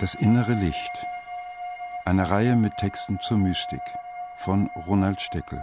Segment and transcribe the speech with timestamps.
[0.00, 1.06] Das innere Licht.
[2.04, 3.80] Eine Reihe mit Texten zur Mystik
[4.36, 5.60] von Ronald Steckel.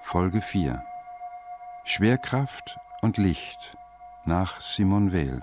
[0.00, 0.82] Folge 4.
[1.84, 3.76] Schwerkraft und Licht
[4.24, 5.42] nach Simone Weil.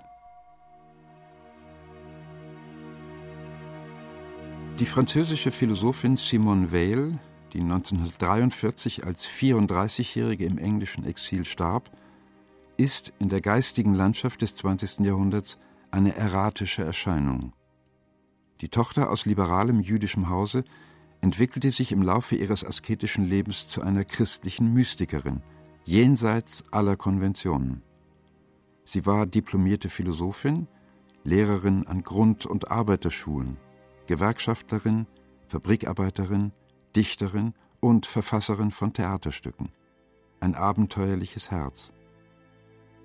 [4.80, 7.20] Die französische Philosophin Simone Weil,
[7.54, 11.92] die 1943 als 34-Jährige im englischen Exil starb,
[12.78, 15.02] ist in der geistigen Landschaft des 20.
[15.02, 15.60] Jahrhunderts
[15.92, 17.54] eine erratische Erscheinung.
[18.62, 20.64] Die Tochter aus liberalem jüdischem Hause
[21.22, 25.42] entwickelte sich im Laufe ihres asketischen Lebens zu einer christlichen Mystikerin,
[25.84, 27.82] jenseits aller Konventionen.
[28.84, 30.68] Sie war diplomierte Philosophin,
[31.24, 33.58] Lehrerin an Grund- und Arbeiterschulen,
[34.06, 35.08] Gewerkschaftlerin,
[35.48, 36.52] Fabrikarbeiterin,
[36.96, 39.70] Dichterin und Verfasserin von Theaterstücken.
[40.40, 41.94] Ein abenteuerliches Herz.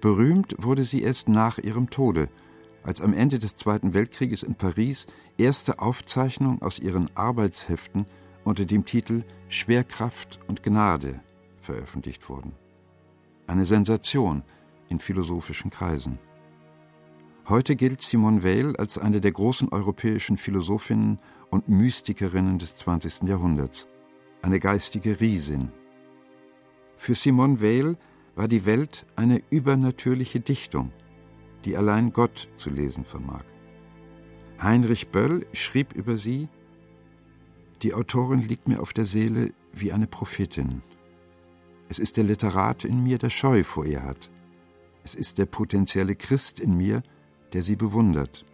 [0.01, 2.29] Berühmt wurde sie erst nach ihrem Tode–
[2.83, 8.07] als am Ende des Zweiten Weltkrieges in Paris erste Aufzeichnungen aus ihren Arbeitsheften
[8.45, 11.21] unter dem Titel Schwerkraft und Gnade
[11.61, 12.53] veröffentlicht wurden.
[13.47, 14.43] Eine Sensation
[14.89, 16.19] in philosophischen Kreisen.
[17.49, 21.19] Heute gilt Simone Weil als eine der großen europäischen Philosophinnen
[21.51, 23.29] und Mystikerinnen des 20.
[23.29, 23.89] Jahrhunderts,
[24.43, 25.73] eine geistige Riesin.
[26.97, 27.97] Für Simone Weil
[28.37, 30.93] war die Welt eine übernatürliche Dichtung,
[31.65, 33.45] die allein Gott zu lesen vermag.
[34.61, 36.49] Heinrich Böll schrieb über sie,
[37.83, 40.83] die Autorin liegt mir auf der Seele wie eine Prophetin.
[41.89, 44.31] Es ist der Literat in mir, der Scheu vor ihr hat.
[45.03, 47.03] Es ist der potenzielle Christ in mir,
[47.53, 48.45] der sie bewundert.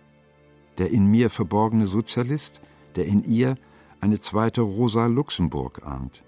[0.78, 2.62] Der in mir verborgene Sozialist,
[2.94, 3.56] der in ihr
[4.00, 6.22] eine zweite Rosa Luxemburg ahnt.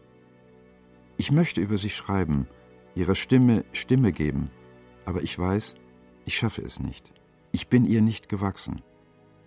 [1.17, 2.47] Ich möchte über sie schreiben,
[2.95, 4.51] ihrer Stimme Stimme geben,
[5.05, 5.77] aber ich weiß,
[6.29, 7.11] ich schaffe es nicht.
[7.53, 8.83] Ich bin ihr nicht gewachsen.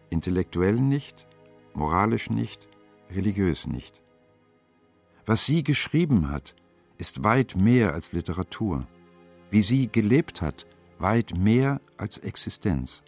[0.09, 1.27] Intellektuell nicht,
[1.75, 2.67] moralisch nicht,
[3.11, 4.01] religiös nicht.
[5.27, 6.55] Was sie geschrieben hat,
[6.97, 8.87] ist weit mehr als Literatur.
[9.51, 10.65] Wie sie gelebt hat,
[10.97, 13.03] weit mehr als Existenz.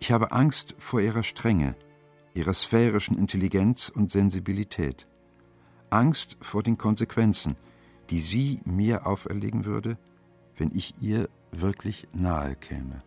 [0.00, 1.76] Ich habe Angst vor ihrer Strenge,
[2.34, 5.06] ihrer sphärischen Intelligenz und Sensibilität.
[5.90, 7.54] Angst vor den Konsequenzen,
[8.10, 9.96] die sie mir auferlegen würde,
[10.56, 13.02] wenn ich ihr wirklich nahe käme.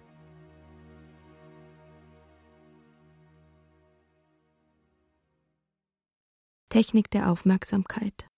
[6.70, 8.32] Technik der Aufmerksamkeit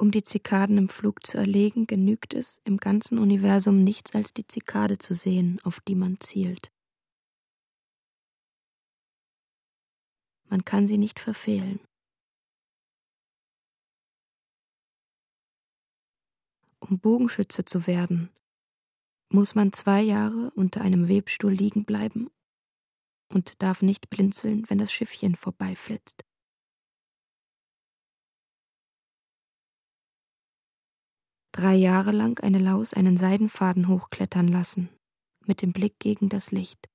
[0.00, 4.46] Um die Zikaden im Flug zu erlegen, genügt es, im ganzen Universum nichts als die
[4.46, 6.72] Zikade zu sehen, auf die man zielt.
[10.48, 11.80] Man kann sie nicht verfehlen.
[16.90, 18.30] Um Bogenschütze zu werden,
[19.32, 22.30] muss man zwei Jahre unter einem Webstuhl liegen bleiben
[23.28, 26.24] und darf nicht blinzeln, wenn das Schiffchen vorbeiflitzt.
[31.52, 34.88] Drei Jahre lang eine Laus einen Seidenfaden hochklettern lassen,
[35.46, 36.88] mit dem Blick gegen das Licht.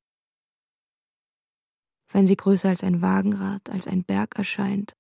[2.12, 4.96] Wenn sie größer als ein Wagenrad, als ein Berg erscheint,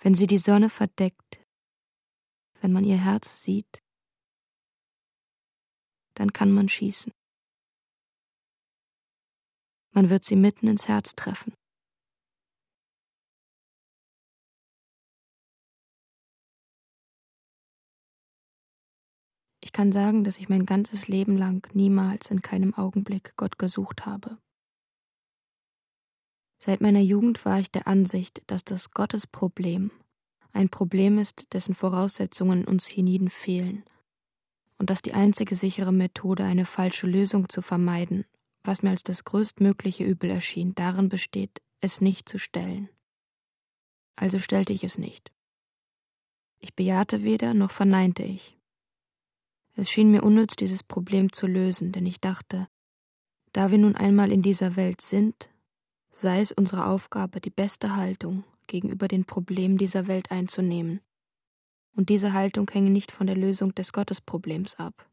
[0.00, 1.41] wenn sie die Sonne verdeckt,
[2.62, 3.82] wenn man ihr Herz sieht,
[6.14, 7.12] dann kann man schießen.
[9.90, 11.54] Man wird sie mitten ins Herz treffen.
[19.60, 24.06] Ich kann sagen, dass ich mein ganzes Leben lang niemals in keinem Augenblick Gott gesucht
[24.06, 24.38] habe.
[26.58, 29.90] Seit meiner Jugend war ich der Ansicht, dass das Gottesproblem
[30.52, 33.84] ein Problem ist, dessen Voraussetzungen uns hienieden fehlen,
[34.78, 38.24] und dass die einzige sichere Methode, eine falsche Lösung zu vermeiden,
[38.64, 42.88] was mir als das größtmögliche Übel erschien, darin besteht, es nicht zu stellen.
[44.16, 45.32] Also stellte ich es nicht.
[46.58, 48.58] Ich bejahte weder noch verneinte ich.
[49.74, 52.68] Es schien mir unnütz, dieses Problem zu lösen, denn ich dachte,
[53.52, 55.50] da wir nun einmal in dieser Welt sind,
[56.10, 61.00] sei es unsere Aufgabe, die beste Haltung, gegenüber den Problemen dieser Welt einzunehmen.
[61.94, 65.10] Und diese Haltung hänge nicht von der Lösung des Gottesproblems ab.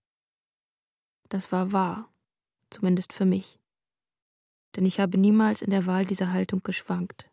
[1.27, 2.09] Das war wahr,
[2.69, 3.59] zumindest für mich.
[4.75, 7.29] Denn ich habe niemals in der Wahl dieser Haltung geschwankt.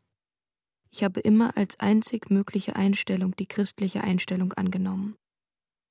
[0.91, 5.17] Ich habe immer als einzig mögliche Einstellung die christliche Einstellung angenommen.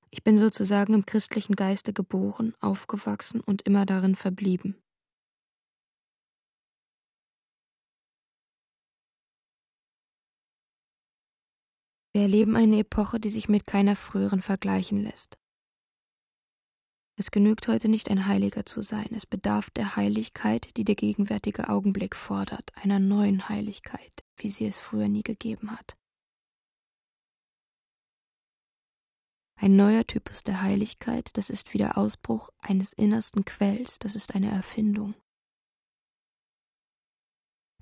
[0.09, 4.75] Ich bin sozusagen im christlichen Geiste geboren, aufgewachsen und immer darin verblieben.
[12.15, 15.37] Wir erleben eine Epoche, die sich mit keiner früheren vergleichen lässt.
[17.17, 21.67] Es genügt heute nicht, ein Heiliger zu sein, es bedarf der Heiligkeit, die der gegenwärtige
[21.67, 25.97] Augenblick fordert, einer neuen Heiligkeit, wie sie es früher nie gegeben hat.
[29.57, 34.35] Ein neuer Typus der Heiligkeit, das ist wie der Ausbruch eines innersten Quells, das ist
[34.35, 35.15] eine Erfindung.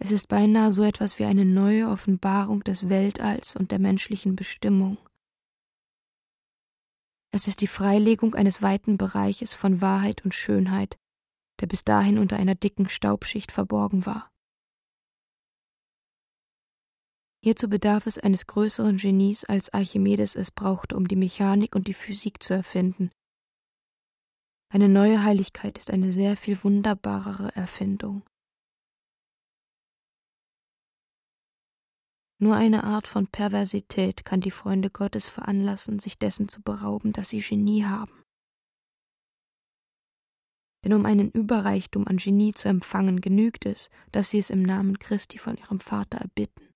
[0.03, 4.97] Es ist beinahe so etwas wie eine neue Offenbarung des Weltalls und der menschlichen Bestimmung.
[7.31, 10.97] Es ist die Freilegung eines weiten Bereiches von Wahrheit und Schönheit,
[11.61, 14.29] der bis dahin unter einer dicken Staubschicht verborgen war.
[17.41, 21.93] Hierzu bedarf es eines größeren Genies, als Archimedes es brauchte, um die Mechanik und die
[21.93, 23.09] Physik zu erfinden.
[24.67, 28.23] Eine neue Heiligkeit ist eine sehr viel wunderbarere Erfindung.
[32.43, 37.29] Nur eine Art von Perversität kann die Freunde Gottes veranlassen, sich dessen zu berauben, dass
[37.29, 38.21] sie Genie haben.
[40.83, 44.99] Denn um einen Überreichtum an Genie zu empfangen, genügt es, dass sie es im Namen
[44.99, 46.67] Christi von ihrem Vater erbitten.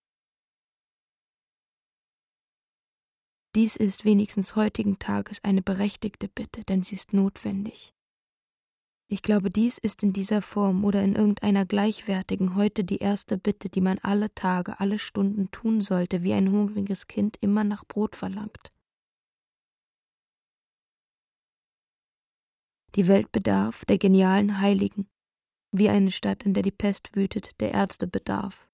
[3.53, 7.93] Dies ist wenigstens heutigen Tages eine berechtigte Bitte, denn sie ist notwendig.
[9.09, 13.69] Ich glaube, dies ist in dieser Form oder in irgendeiner gleichwertigen heute die erste Bitte,
[13.69, 18.17] die man alle Tage, alle Stunden tun sollte, wie ein hungriges Kind immer nach Brot
[18.17, 18.73] verlangt.
[22.95, 25.07] Die Welt bedarf der genialen Heiligen,
[25.71, 28.66] wie eine Stadt, in der die Pest wütet, der Ärzte bedarf.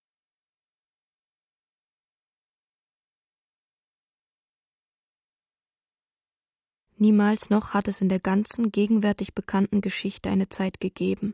[7.04, 11.34] Niemals noch hat es in der ganzen gegenwärtig bekannten Geschichte eine Zeit gegeben,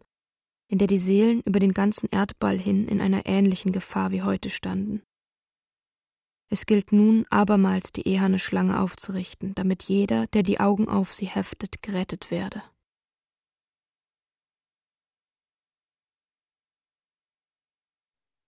[0.68, 4.50] in der die Seelen über den ganzen Erdball hin in einer ähnlichen Gefahr wie heute
[4.50, 5.04] standen.
[6.51, 11.27] Es gilt nun abermals die eherne Schlange aufzurichten, damit jeder, der die Augen auf sie
[11.27, 12.63] heftet, gerettet werde.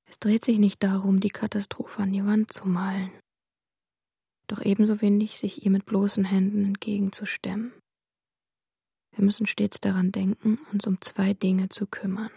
[0.09, 3.11] Es dreht sich nicht darum, die Katastrophe an die Wand zu malen
[4.51, 7.73] doch ebenso wenig sich ihr mit bloßen Händen entgegenzustemmen.
[9.15, 12.31] Wir müssen stets daran denken, uns um zwei Dinge zu kümmern.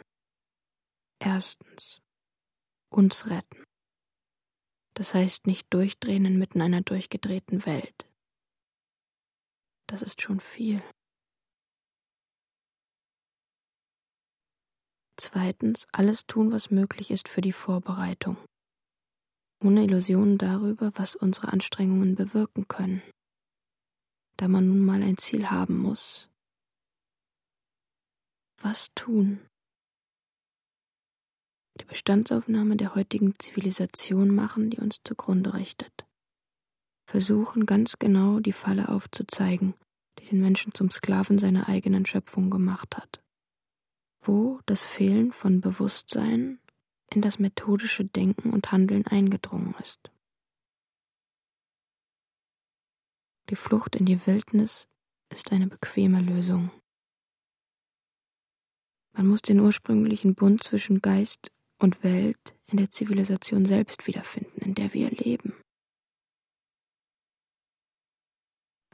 [1.18, 2.00] Erstens,
[2.88, 3.64] uns retten.
[4.94, 8.08] Das heißt nicht durchdrehen inmitten einer durchgedrehten Welt.
[9.88, 10.82] Das ist schon viel.
[15.16, 18.36] Zweitens, alles tun, was möglich ist für die Vorbereitung
[19.64, 23.02] ohne Illusionen darüber, was unsere Anstrengungen bewirken können,
[24.36, 26.30] da man nun mal ein Ziel haben muss.
[28.60, 29.40] Was tun?
[31.80, 36.06] Die Bestandsaufnahme der heutigen Zivilisation machen, die uns zugrunde richtet.
[37.06, 39.74] Versuchen ganz genau die Falle aufzuzeigen,
[40.18, 43.20] die den Menschen zum Sklaven seiner eigenen Schöpfung gemacht hat.
[44.20, 46.60] Wo das Fehlen von Bewusstsein
[47.14, 50.10] in das methodische Denken und Handeln eingedrungen ist.
[53.50, 54.88] Die Flucht in die Wildnis
[55.30, 56.70] ist eine bequeme Lösung.
[59.12, 64.74] Man muss den ursprünglichen Bund zwischen Geist und Welt in der Zivilisation selbst wiederfinden, in
[64.74, 65.54] der wir leben.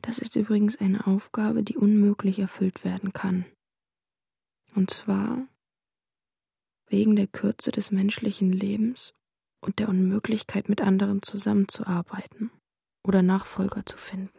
[0.02, 3.46] Das ist übrigens eine Aufgabe, die unmöglich erfüllt werden kann.
[4.74, 5.46] Und zwar
[6.90, 9.14] wegen der Kürze des menschlichen Lebens
[9.60, 12.50] und der Unmöglichkeit, mit anderen zusammenzuarbeiten
[13.06, 14.38] oder Nachfolger zu finden.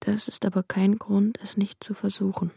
[0.00, 2.50] Das ist aber kein Grund, es nicht zu versuchen.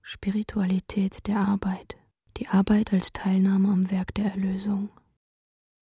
[0.00, 1.96] Spiritualität der Arbeit,
[2.38, 4.88] die Arbeit als Teilnahme am Werk der Erlösung.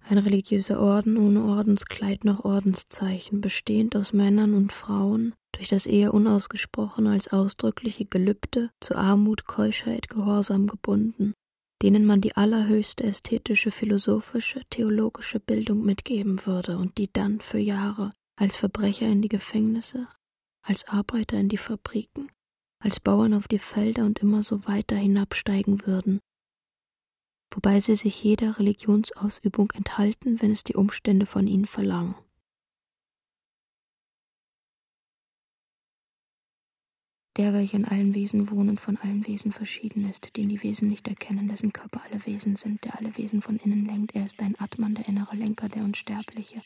[0.04, 6.14] Ein religiöser Orden ohne Ordenskleid noch Ordenszeichen, bestehend aus Männern und Frauen, durch das eher
[6.14, 11.34] unausgesprochene als ausdrückliche Gelübde zu Armut, Keuschheit, Gehorsam gebunden,
[11.82, 18.12] denen man die allerhöchste ästhetische, philosophische, theologische Bildung mitgeben würde und die dann für Jahre
[18.36, 20.08] als Verbrecher in die Gefängnisse,
[20.62, 22.30] als Arbeiter in die Fabriken,
[22.80, 26.20] als Bauern auf die Felder und immer so weiter hinabsteigen würden,
[27.52, 32.14] wobei sie sich jeder Religionsausübung enthalten, wenn es die Umstände von ihnen verlangen.
[37.38, 40.90] Der, welcher in allen Wesen wohnt und von allen Wesen verschieden ist, den die Wesen
[40.90, 44.38] nicht erkennen, dessen Körper alle Wesen sind, der alle Wesen von innen lenkt, er ist
[44.38, 46.60] dein Atman, der innere Lenker, der Unsterbliche.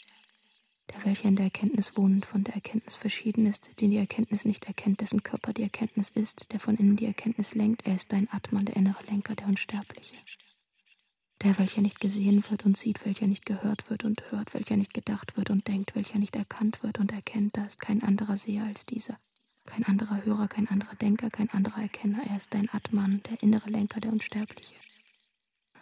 [0.91, 4.65] Der, welcher in der Erkenntnis wohnend von der Erkenntnis verschieden ist, den die Erkenntnis nicht
[4.65, 8.29] erkennt, dessen Körper die Erkenntnis ist, der von innen die Erkenntnis lenkt, er ist dein
[8.33, 10.17] Atman, der innere Lenker, der Unsterbliche.
[11.43, 14.95] Der, welcher nicht gesehen wird und sieht, welcher nicht gehört wird und hört, welcher nicht
[14.95, 18.65] gedacht wird und denkt, welcher nicht erkannt wird und erkennt, da ist kein anderer Seher
[18.65, 19.17] als dieser
[19.67, 22.23] Kein anderer Hörer, kein anderer Denker, kein anderer Erkenner.
[22.27, 24.77] Er ist dein Atman, der innere Lenker, der Unsterbliche.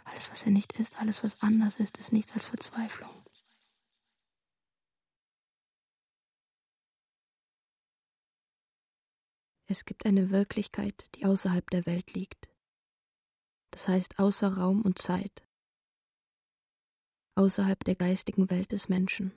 [0.04, 3.10] Alles, was er nicht ist, alles, was anders ist, ist nichts als Verzweiflung.
[9.66, 12.48] Es gibt eine Wirklichkeit, die außerhalb der Welt liegt.
[13.70, 15.42] Das heißt außer Raum und Zeit,
[17.34, 19.32] außerhalb der geistigen Welt des Menschen,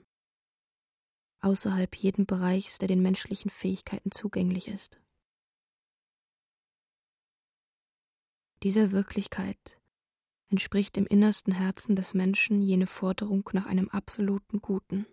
[1.40, 5.00] außerhalb jeden Bereichs, der den menschlichen Fähigkeiten zugänglich ist.
[8.62, 9.78] Dieser Wirklichkeit
[10.50, 15.06] entspricht im innersten Herzen des Menschen jene Forderung nach einem absoluten Guten,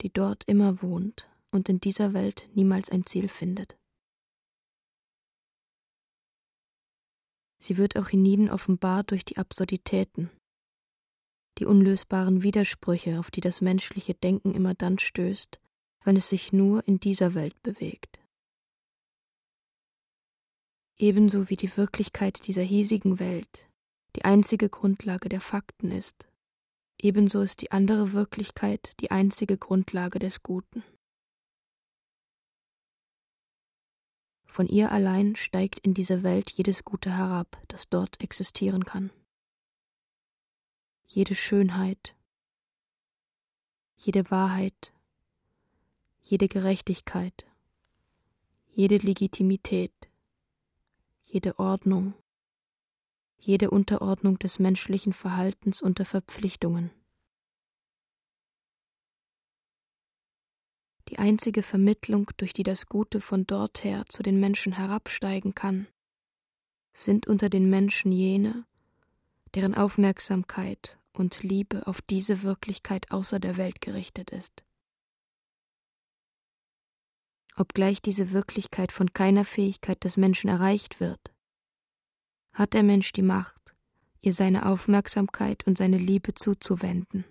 [0.00, 3.78] die dort immer wohnt und in dieser Welt niemals ein Ziel findet.
[7.58, 10.30] Sie wird auch hienieden offenbart durch die Absurditäten,
[11.58, 15.60] die unlösbaren Widersprüche, auf die das menschliche Denken immer dann stößt,
[16.04, 18.18] wenn es sich nur in dieser Welt bewegt.
[20.98, 23.68] Ebenso wie die Wirklichkeit dieser hiesigen Welt
[24.14, 26.28] die einzige Grundlage der Fakten ist,
[27.00, 30.84] ebenso ist die andere Wirklichkeit die einzige Grundlage des Guten.
[34.46, 39.10] Von ihr allein steigt in diese Welt jedes Gute herab, das dort existieren kann.
[41.06, 42.16] Jede Schönheit,
[43.96, 44.92] jede Wahrheit,
[46.22, 47.44] jede Gerechtigkeit,
[48.72, 49.92] jede Legitimität,
[51.24, 52.14] jede Ordnung,
[53.38, 56.90] jede Unterordnung des menschlichen Verhaltens unter Verpflichtungen.
[61.12, 65.86] die einzige Vermittlung, durch die das Gute von dorther zu den Menschen herabsteigen kann,
[66.94, 68.64] sind unter den Menschen jene,
[69.54, 74.64] deren Aufmerksamkeit und Liebe auf diese Wirklichkeit außer der Welt gerichtet ist.
[77.56, 81.34] Obgleich diese Wirklichkeit von keiner Fähigkeit des Menschen erreicht wird,
[82.54, 83.74] hat der Mensch die Macht,
[84.22, 87.24] ihr seine Aufmerksamkeit und seine Liebe zuzuwenden.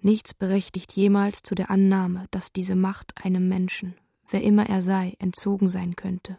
[0.00, 3.96] Nichts berechtigt jemals zu der Annahme, dass diese Macht einem Menschen,
[4.28, 6.38] wer immer er sei, entzogen sein könnte.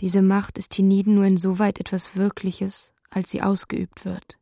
[0.00, 4.38] Diese Macht ist hienieden nur insoweit etwas Wirkliches, als sie ausgeübt wird.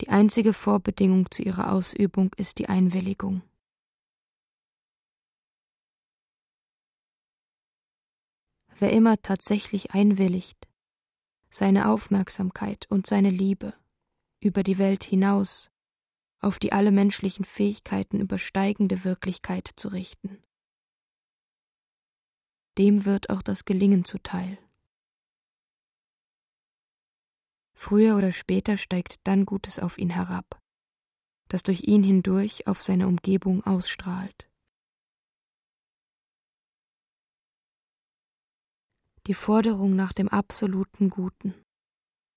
[0.00, 3.42] Die einzige Vorbedingung zu ihrer Ausübung ist die Einwilligung.
[8.78, 10.68] Wer immer tatsächlich einwilligt,
[11.50, 13.74] seine Aufmerksamkeit und seine Liebe
[14.40, 15.72] über die Welt hinaus,
[16.40, 20.38] auf die alle menschlichen Fähigkeiten übersteigende Wirklichkeit zu richten.
[22.78, 24.56] Dem wird auch das Gelingen zuteil.
[27.74, 30.60] Früher oder später steigt dann Gutes auf ihn herab,
[31.48, 34.48] das durch ihn hindurch auf seine Umgebung ausstrahlt.
[39.26, 41.54] Die Forderung nach dem absoluten Guten,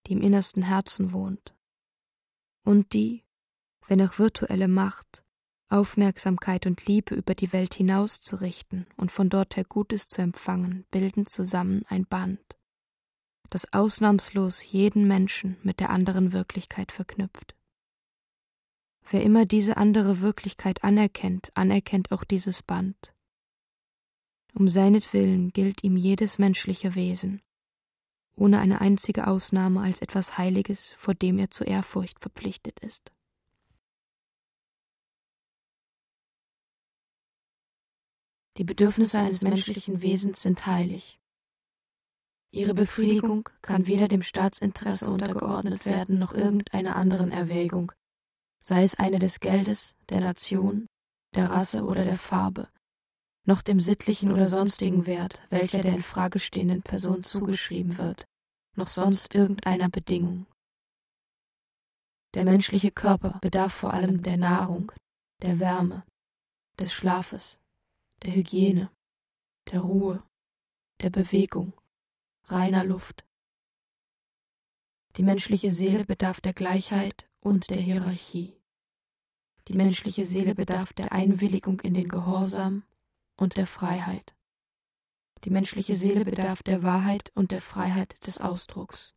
[0.08, 1.56] die im innersten Herzen wohnt,
[2.66, 3.24] und die,
[3.88, 5.24] wenn auch virtuelle Macht,
[5.72, 11.26] Aufmerksamkeit und Liebe über die Welt hinauszurichten und von dort her Gutes zu empfangen, bilden
[11.26, 12.42] zusammen ein Band,
[13.50, 17.56] das ausnahmslos jeden Menschen mit der anderen Wirklichkeit verknüpft.
[19.10, 23.14] Wer immer diese andere Wirklichkeit anerkennt, anerkennt auch dieses Band.
[24.54, 27.42] Um seinetwillen gilt ihm jedes menschliche Wesen,
[28.36, 33.12] ohne eine einzige Ausnahme als etwas Heiliges, vor dem er zur Ehrfurcht verpflichtet ist.
[38.62, 41.20] Die Bedürfnisse eines menschlichen Wesens sind heilig.
[42.52, 47.92] Ihre Befriedigung kann weder dem Staatsinteresse untergeordnet werden noch irgendeiner anderen Erwägung,
[48.64, 50.86] sei es eine des Geldes, der Nation,
[51.34, 52.70] der Rasse oder der Farbe,
[53.48, 58.26] noch dem sittlichen oder sonstigen Wert, welcher der in Frage stehenden Person zugeschrieben wird,
[58.76, 60.46] noch sonst irgendeiner Bedingung.
[62.36, 64.92] Der menschliche Körper bedarf vor allem der Nahrung,
[65.42, 66.06] der Wärme,
[66.78, 67.58] des Schlafes,
[68.24, 68.92] der Hygiene,
[69.72, 70.24] der Ruhe,
[71.02, 71.74] der Bewegung,
[72.46, 73.26] reiner Luft.
[75.18, 78.56] Die menschliche Seele bedarf der Gleichheit und der Hierarchie.
[79.68, 82.84] Die menschliche Seele bedarf der Einwilligung in den Gehorsam
[83.38, 84.36] und der Freiheit.
[85.44, 89.16] Die menschliche Seele bedarf der Wahrheit und der Freiheit des Ausdrucks.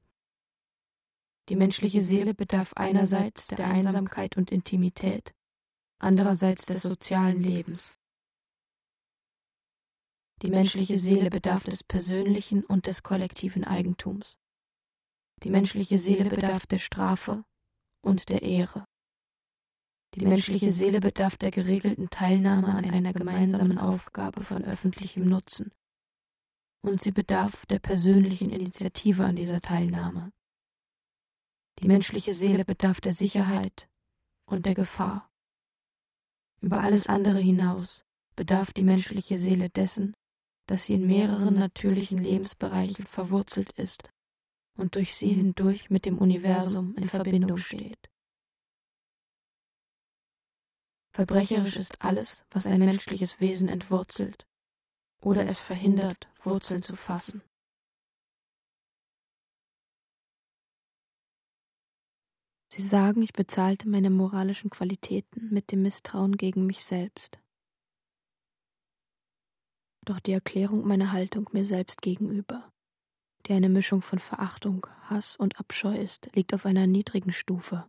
[1.50, 5.34] Die menschliche Seele bedarf einerseits der Einsamkeit und Intimität,
[5.98, 7.98] andererseits des sozialen Lebens.
[10.44, 14.36] Die menschliche Seele bedarf des persönlichen und des kollektiven Eigentums.
[15.42, 17.46] Die menschliche Seele bedarf der Strafe
[18.02, 18.84] und der Ehre.
[20.14, 25.72] Die menschliche Seele bedarf der geregelten Teilnahme an einer gemeinsamen Aufgabe von öffentlichem Nutzen.
[26.82, 30.30] Und sie bedarf der persönlichen Initiative an dieser Teilnahme.
[31.78, 33.88] Die menschliche Seele bedarf der Sicherheit
[34.44, 35.32] und der Gefahr.
[36.60, 38.04] Über alles andere hinaus
[38.36, 40.14] bedarf die menschliche Seele dessen,
[40.66, 44.10] dass sie in mehreren natürlichen Lebensbereichen verwurzelt ist
[44.76, 48.10] und durch sie hindurch mit dem Universum in Verbindung steht.
[51.14, 54.46] Verbrecherisch ist alles, was ein menschliches Wesen entwurzelt
[55.20, 57.42] oder es verhindert, Wurzeln zu fassen.
[62.72, 67.38] Sie sagen, ich bezahlte meine moralischen Qualitäten mit dem Misstrauen gegen mich selbst.
[70.04, 72.70] Doch die Erklärung meiner Haltung mir selbst gegenüber,
[73.46, 77.88] die eine Mischung von Verachtung, Hass und Abscheu ist, liegt auf einer niedrigen Stufe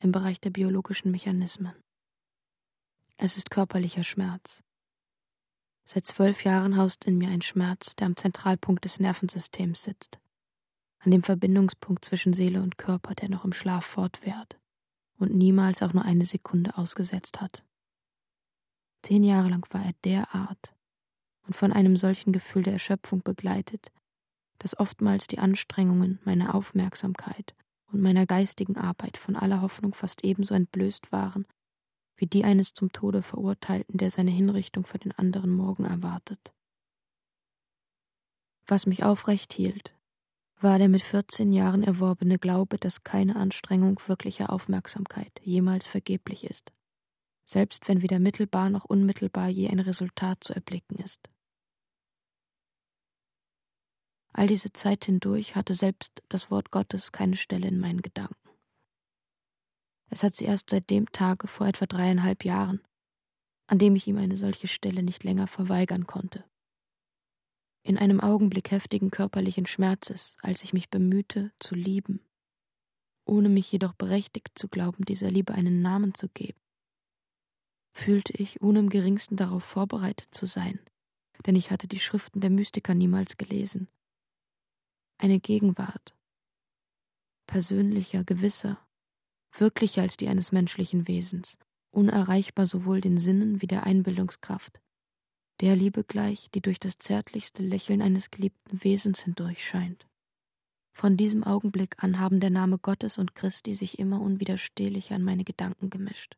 [0.00, 1.74] im Bereich der biologischen Mechanismen.
[3.16, 4.62] Es ist körperlicher Schmerz.
[5.86, 10.18] Seit zwölf Jahren haust in mir ein Schmerz, der am Zentralpunkt des Nervensystems sitzt
[11.04, 14.58] an dem Verbindungspunkt zwischen Seele und Körper, der noch im Schlaf fortwährt
[15.18, 17.64] und niemals auch nur eine Sekunde ausgesetzt hat.
[19.02, 20.73] Zehn Jahre lang war er derart
[21.46, 23.90] und von einem solchen Gefühl der Erschöpfung begleitet,
[24.58, 27.54] dass oftmals die Anstrengungen meiner Aufmerksamkeit
[27.92, 31.46] und meiner geistigen Arbeit von aller Hoffnung fast ebenso entblößt waren
[32.16, 36.52] wie die eines zum Tode Verurteilten, der seine Hinrichtung für den anderen Morgen erwartet.
[38.66, 39.94] Was mich aufrecht hielt,
[40.60, 46.72] war der mit 14 Jahren erworbene Glaube, dass keine Anstrengung wirklicher Aufmerksamkeit jemals vergeblich ist,
[47.44, 51.28] selbst wenn weder mittelbar noch unmittelbar je ein Resultat zu erblicken ist.
[54.34, 58.50] All diese Zeit hindurch hatte selbst das Wort Gottes keine Stelle in meinen Gedanken.
[60.10, 62.82] Es hat sie erst seit dem Tage vor etwa dreieinhalb Jahren,
[63.66, 66.44] an dem ich ihm eine solche Stelle nicht länger verweigern konnte
[67.84, 72.20] in einem Augenblick heftigen körperlichen Schmerzes, als ich mich bemühte, zu lieben,
[73.26, 76.58] ohne mich jedoch berechtigt zu glauben, dieser Liebe einen Namen zu geben,
[77.92, 80.80] fühlte ich, ohne im geringsten darauf vorbereitet zu sein,
[81.46, 83.88] denn ich hatte die Schriften der Mystiker niemals gelesen,
[85.18, 86.14] eine Gegenwart,
[87.46, 88.78] persönlicher, gewisser,
[89.56, 91.58] wirklicher als die eines menschlichen Wesens,
[91.90, 94.80] unerreichbar sowohl den Sinnen wie der Einbildungskraft,
[95.60, 100.06] der Liebe gleich, die durch das zärtlichste Lächeln eines geliebten Wesens hindurch scheint.
[100.96, 105.44] Von diesem Augenblick an haben der Name Gottes und Christi sich immer unwiderstehlicher an meine
[105.44, 106.36] Gedanken gemischt.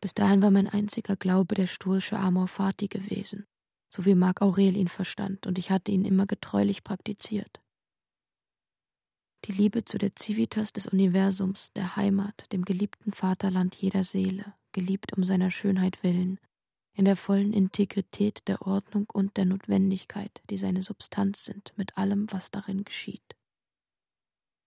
[0.00, 3.46] Bis dahin war mein einziger Glaube der stoische Amor Fati gewesen,
[3.94, 7.60] so wie Marc Aurel ihn verstand, und ich hatte ihn immer getreulich praktiziert.
[9.44, 15.16] Die Liebe zu der Civitas des Universums, der Heimat, dem geliebten Vaterland jeder Seele, geliebt
[15.16, 16.40] um seiner Schönheit willen,
[16.96, 22.32] in der vollen Integrität der Ordnung und der Notwendigkeit, die seine Substanz sind, mit allem,
[22.32, 23.36] was darin geschieht.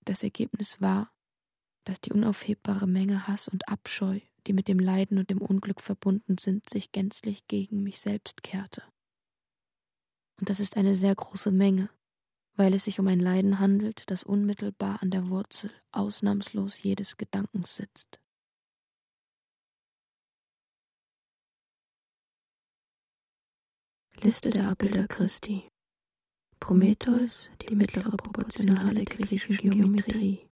[0.05, 1.11] Das Ergebnis war,
[1.83, 6.37] dass die unaufhebbare Menge Hass und Abscheu, die mit dem Leiden und dem Unglück verbunden
[6.37, 8.83] sind, sich gänzlich gegen mich selbst kehrte.
[10.39, 11.89] Und das ist eine sehr große Menge,
[12.55, 17.75] weil es sich um ein Leiden handelt, das unmittelbar an der Wurzel ausnahmslos jedes Gedankens
[17.75, 18.19] sitzt.
[24.21, 25.69] Liste der Abbilder Christi.
[26.59, 30.47] Prometheus, die mittlere Proportionale der griechischen Geometrie.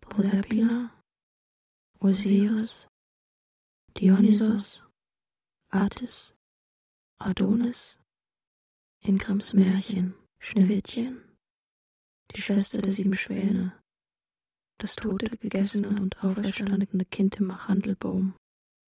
[0.00, 0.90] Proserpina,
[2.00, 2.88] Osiris,
[3.98, 4.82] Dionysos,
[5.68, 6.34] Attis,
[7.18, 7.98] Adonis,
[9.06, 11.20] Ingrims Märchen, Schneewittchen,
[12.34, 13.78] die Schwester der sieben Schwäne,
[14.78, 18.34] das tote, gegessene und auferstandene Kind im Machandelbaum,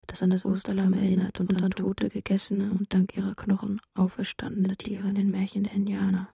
[0.07, 5.07] das an das Osterlamm erinnert und an tote, gegessene und dank ihrer Knochen auferstandene Tiere
[5.07, 6.33] in den Märchen der Indianer.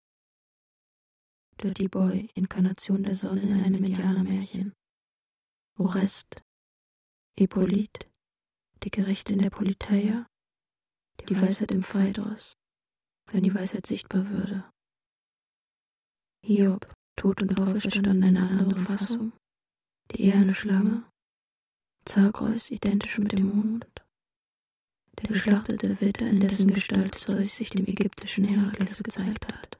[1.62, 4.74] Dirty Boy, Inkarnation der Sonne in einem Indianermärchen.
[5.78, 6.42] Orest,
[7.34, 8.10] Hippolyt,
[8.82, 10.26] die Gerichte in der Politeia,
[11.30, 12.60] die Weisheit im Phaedros,
[13.32, 14.64] wenn die Weisheit sichtbar würde.
[16.44, 19.32] Hiob, tot und auferstanden eine andere Fassung,
[20.12, 21.04] die eherne Schlange,
[22.04, 23.86] Zagreus identisch mit dem Mond.
[25.18, 29.78] Der geschlachtete Witter, in dessen Gestalt Zeus sich dem ägyptischen Herakles gezeigt hat.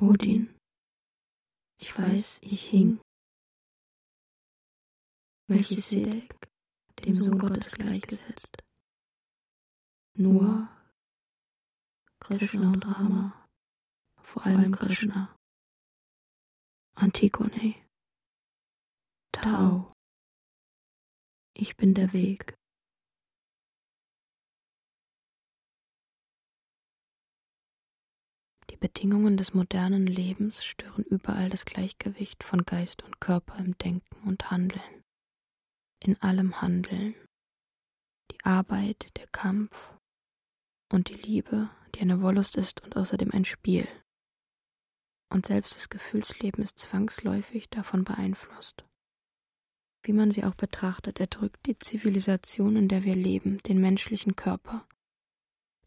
[0.00, 0.54] Odin.
[1.80, 3.00] Ich weiß, ich hing.
[5.46, 6.34] Welches Sedek,
[7.04, 8.62] dem Sohn Gottes gleichgesetzt.
[10.14, 10.68] Nur
[12.20, 13.48] Krishna und Rama,
[14.22, 15.34] vor allem Krishna.
[16.94, 17.74] Antigone.
[19.32, 19.92] Tau.
[21.54, 22.56] Ich bin der Weg.
[28.70, 34.28] Die Bedingungen des modernen Lebens stören überall das Gleichgewicht von Geist und Körper im Denken
[34.28, 35.04] und Handeln.
[36.00, 37.14] In allem Handeln.
[38.30, 39.96] Die Arbeit, der Kampf
[40.92, 43.86] und die Liebe, die eine Wollust ist und außerdem ein Spiel.
[45.30, 48.84] Und selbst das Gefühlsleben ist zwangsläufig davon beeinflusst.
[50.02, 54.86] Wie man sie auch betrachtet, erdrückt die Zivilisation, in der wir leben, den menschlichen Körper.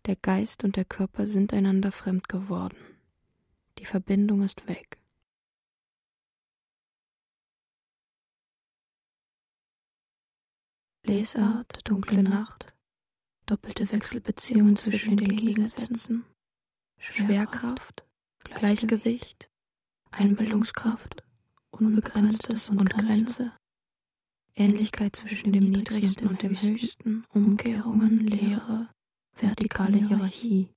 [0.06, 2.78] Der Geist und der Körper sind einander fremd geworden.
[3.78, 5.00] Die Verbindung ist weg.
[11.04, 12.76] Lesart, dunkle Nacht,
[13.52, 16.24] doppelte Wechselbeziehungen zwischen den Gegensätzen,
[16.98, 18.06] Schwerkraft,
[18.46, 19.50] Gleichgewicht,
[20.10, 21.26] Einbildungskraft,
[21.70, 23.52] Unbegrenztes und Grenze,
[24.56, 28.88] Ähnlichkeit zwischen dem Niedrigsten und dem Höchsten, Umkehrungen, Lehre,
[29.34, 30.74] vertikale Hierarchie.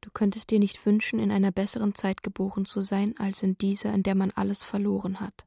[0.00, 3.94] Du könntest dir nicht wünschen, in einer besseren Zeit geboren zu sein, als in dieser,
[3.94, 5.46] in der man alles verloren hat.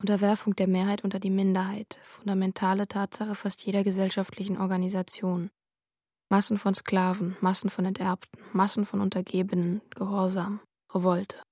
[0.00, 5.50] Unterwerfung der Mehrheit unter die Minderheit, fundamentale Tatsache fast jeder gesellschaftlichen Organisation.
[6.30, 10.60] Massen von Sklaven, Massen von Enterbten, Massen von Untergebenen, Gehorsam,
[10.92, 11.42] Revolte.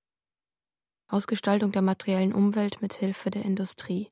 [1.09, 4.11] Ausgestaltung der materiellen Umwelt mit Hilfe der Industrie.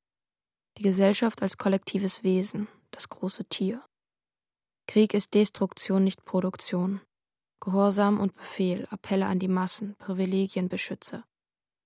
[0.79, 3.85] Die Gesellschaft als kollektives Wesen, das große Tier.
[4.88, 7.01] Krieg ist Destruktion, nicht Produktion.
[7.61, 11.25] Gehorsam und Befehl, Appelle an die Massen, Privilegienbeschützer.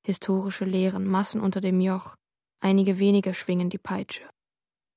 [0.07, 2.17] Historische Lehren, Massen unter dem Joch,
[2.61, 4.29] einige wenige schwingen die Peitsche.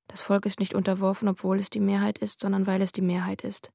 [0.08, 3.43] Das Volk ist nicht unterworfen, obwohl es die Mehrheit ist, sondern weil es die Mehrheit
[3.43, 3.71] ist.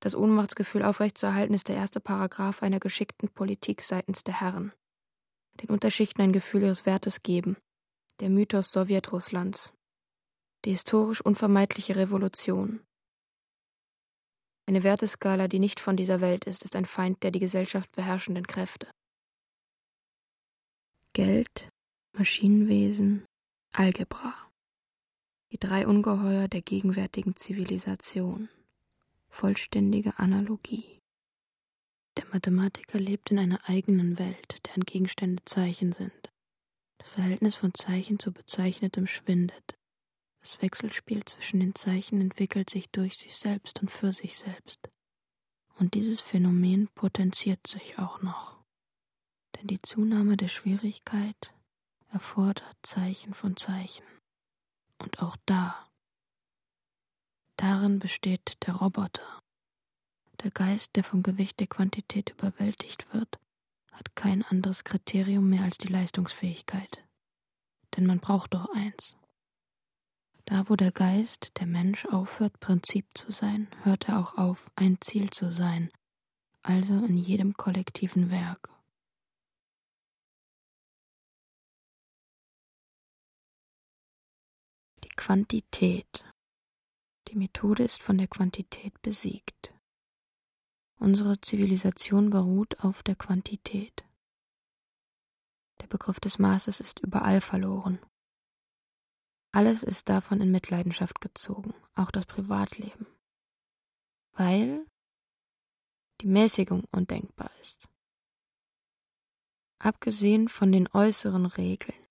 [0.00, 4.72] Das Ohnmachtsgefühl aufrechtzuerhalten ist der erste Paragraph einer geschickten Politik seitens der Herren
[5.60, 7.56] den Unterschichten ein Gefühl ihres Wertes geben.
[8.20, 9.72] Der Mythos Sowjetrusslands.
[10.64, 12.84] Die historisch unvermeidliche Revolution.
[14.66, 18.46] Eine Werteskala, die nicht von dieser Welt ist, ist ein Feind der die Gesellschaft beherrschenden
[18.46, 18.90] Kräfte.
[21.12, 21.70] Geld,
[22.12, 23.24] Maschinenwesen,
[23.72, 24.34] Algebra.
[25.52, 28.48] Die drei Ungeheuer der gegenwärtigen Zivilisation.
[29.28, 30.98] Vollständige Analogie.
[32.16, 36.32] Der Mathematiker lebt in einer eigenen Welt, deren Gegenstände Zeichen sind.
[36.98, 39.78] Das Verhältnis von Zeichen zu Bezeichnetem schwindet.
[40.40, 44.90] Das Wechselspiel zwischen den Zeichen entwickelt sich durch sich selbst und für sich selbst.
[45.78, 48.58] Und dieses Phänomen potenziert sich auch noch.
[49.56, 51.54] Denn die Zunahme der Schwierigkeit
[52.10, 54.04] erfordert Zeichen von Zeichen.
[54.98, 55.88] Und auch da,
[57.56, 59.40] darin besteht der Roboter.
[60.42, 63.38] Der Geist, der vom Gewicht der Quantität überwältigt wird,
[63.92, 67.04] hat kein anderes Kriterium mehr als die Leistungsfähigkeit.
[67.96, 69.16] Denn man braucht doch eins.
[70.46, 74.98] Da, wo der Geist, der Mensch, aufhört, Prinzip zu sein, hört er auch auf, ein
[75.00, 75.90] Ziel zu sein,
[76.62, 78.70] also in jedem kollektiven Werk.
[85.22, 86.24] Quantität.
[87.28, 89.74] Die Methode ist von der Quantität besiegt.
[90.98, 94.02] Unsere Zivilisation beruht auf der Quantität.
[95.82, 97.98] Der Begriff des Maßes ist überall verloren.
[99.52, 103.06] Alles ist davon in Mitleidenschaft gezogen, auch das Privatleben,
[104.32, 104.86] weil
[106.22, 107.90] die Mäßigung undenkbar ist.
[109.80, 112.06] Abgesehen von den äußeren Regeln,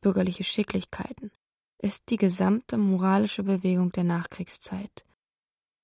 [0.00, 1.30] bürgerliche Schicklichkeiten,
[1.78, 5.04] ist die gesamte moralische Bewegung der Nachkriegszeit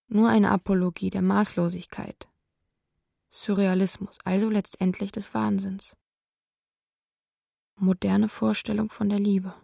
[0.09, 2.28] nur eine Apologie der Maßlosigkeit.
[3.30, 5.96] Surrealismus, also letztendlich des Wahnsinns.
[7.76, 9.54] Moderne Vorstellung von der Liebe.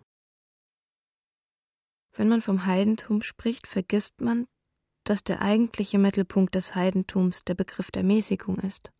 [2.13, 4.49] Wenn man vom Heidentum spricht, vergisst man,
[5.05, 8.91] dass der eigentliche Mittelpunkt des Heidentums der Begriff der Mäßigung ist,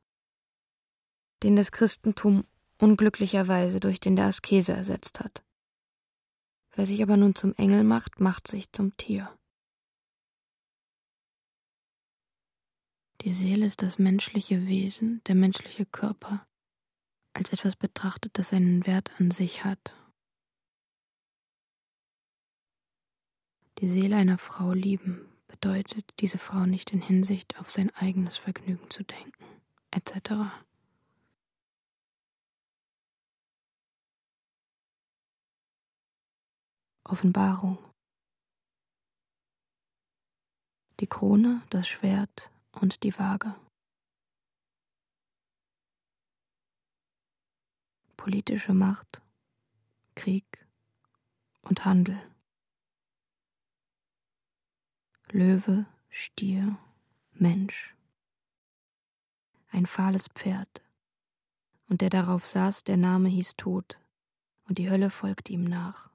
[1.43, 2.45] den das Christentum
[2.79, 5.43] unglücklicherweise durch den der Askese ersetzt hat.
[6.81, 9.31] Wer sich aber nun zum Engel macht, macht sich zum Tier.
[13.21, 16.47] Die Seele ist das menschliche Wesen, der menschliche Körper,
[17.35, 19.95] als etwas betrachtet, das einen Wert an sich hat.
[23.81, 28.89] Die Seele einer Frau lieben bedeutet, diese Frau nicht in Hinsicht auf sein eigenes Vergnügen
[28.89, 29.45] zu denken,
[29.91, 30.31] etc.
[37.11, 37.77] Offenbarung
[41.01, 43.57] Die Krone, das Schwert, und die Waage.
[48.17, 49.23] politische Macht,
[50.15, 50.69] Krieg
[51.63, 52.21] und Handel.
[55.31, 56.79] Löwe, Stier,
[57.33, 57.97] Mensch.
[59.71, 60.83] Ein fahles Pferd.
[61.89, 63.99] Und der darauf saß, der Name hieß Tod,
[64.69, 66.10] und die Hölle folgte ihm nach.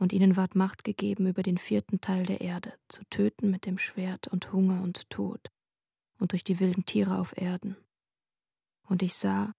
[0.00, 3.76] Und ihnen ward Macht gegeben über den vierten Teil der Erde, zu töten mit dem
[3.76, 5.50] Schwert und Hunger und Tod,
[6.18, 7.76] und durch die wilden Tiere auf Erden.
[8.88, 9.52] Und ich sah,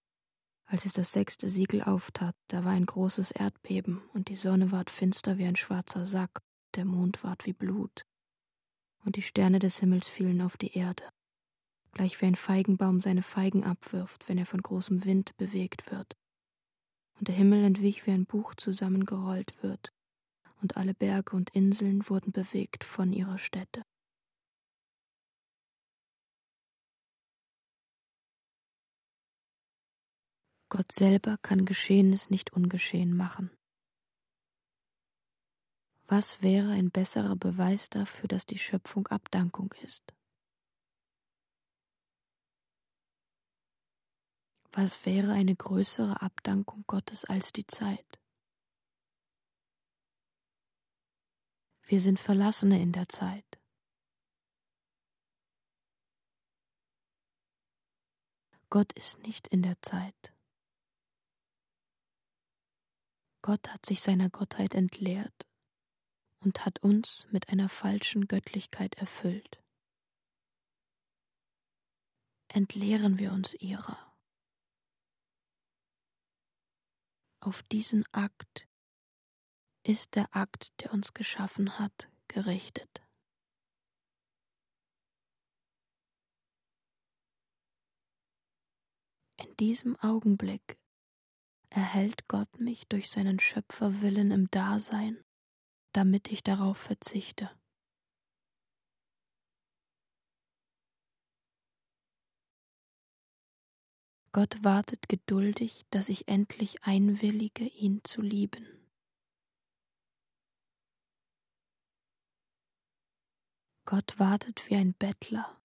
[0.65, 4.89] als es das sechste Siegel auftat, da war ein großes Erdbeben, und die Sonne ward
[4.89, 6.41] finster wie ein schwarzer Sack,
[6.73, 8.07] der Mond ward wie Blut,
[9.05, 11.03] und die Sterne des Himmels fielen auf die Erde,
[11.91, 16.17] gleich wie ein Feigenbaum seine Feigen abwirft, wenn er von großem Wind bewegt wird.
[17.19, 19.93] Und der Himmel entwich wie ein Buch zusammengerollt wird,
[20.61, 23.83] und alle Berge und Inseln wurden bewegt von ihrer Stätte.
[30.69, 33.51] Gott selber kann Geschehenes nicht ungeschehen machen.
[36.07, 40.13] Was wäre ein besserer Beweis dafür, dass die Schöpfung Abdankung ist?
[44.71, 48.20] Was wäre eine größere Abdankung Gottes als die Zeit?
[51.91, 53.59] Wir sind Verlassene in der Zeit.
[58.69, 60.33] Gott ist nicht in der Zeit.
[63.41, 65.45] Gott hat sich seiner Gottheit entleert
[66.39, 69.61] und hat uns mit einer falschen Göttlichkeit erfüllt.
[72.47, 74.15] Entleeren wir uns ihrer.
[77.41, 78.70] Auf diesen Akt
[79.83, 83.01] ist der Akt, der uns geschaffen hat, gerichtet.
[89.37, 90.77] In diesem Augenblick
[91.69, 95.23] erhält Gott mich durch seinen Schöpferwillen im Dasein
[95.93, 97.49] damit ich darauf verzichte.
[104.33, 108.80] Gott wartet geduldig, dass ich endlich einwillige, ihn zu lieben.
[113.91, 115.61] Gott wartet wie ein Bettler,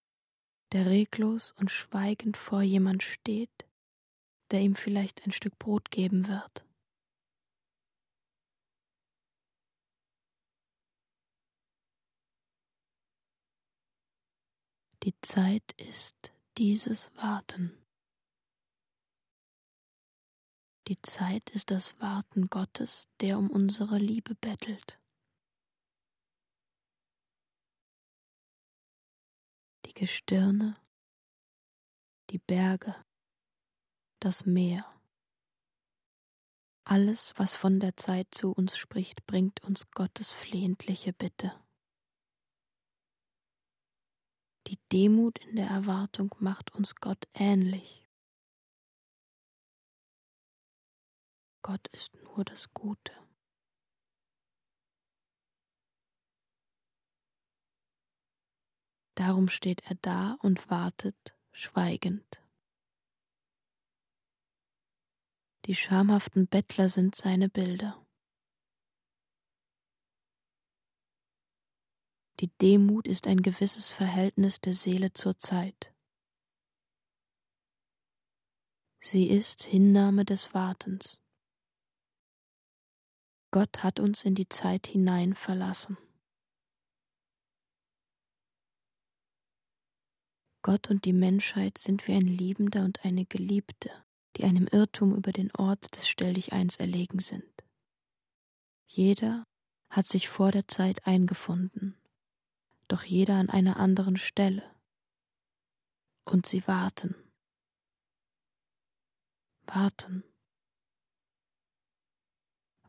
[0.73, 3.69] der reglos und schweigend vor jemand steht,
[4.51, 6.67] der ihm vielleicht ein Stück Brot geben wird.
[15.05, 17.79] Die Zeit ist dieses Warten.
[20.89, 24.99] Die Zeit ist das Warten Gottes, der um unsere Liebe bettelt.
[29.99, 30.77] Gestirne,
[32.29, 32.95] die Berge,
[34.21, 34.85] das Meer.
[36.85, 41.59] Alles, was von der Zeit zu uns spricht, bringt uns Gottes flehentliche Bitte.
[44.67, 48.07] Die Demut in der Erwartung macht uns Gott ähnlich.
[51.63, 53.26] Gott ist nur das Gute.
[59.17, 61.17] Darum steht er da und wartet
[61.51, 62.43] schweigend.
[65.65, 68.07] Die schamhaften Bettler sind seine Bilder.
[72.41, 75.95] Die Demut ist ein gewisses Verhältnis der Seele zur Zeit.
[79.01, 81.19] Sie ist Hinnahme des Wartens.
[83.51, 85.97] Gott hat uns in die Zeit hinein verlassen.
[90.67, 93.91] Gott und die Menschheit sind wie ein Liebender und eine Geliebte,
[94.37, 97.53] die einem Irrtum über den Ort des Stelldicheins erlegen sind.
[98.87, 99.47] Jeder
[99.91, 101.97] hat sich vor der Zeit eingefunden
[102.89, 104.75] doch jeder an einer anderen Stelle.
[106.25, 107.15] Und sie warten.
[109.67, 110.25] Warten.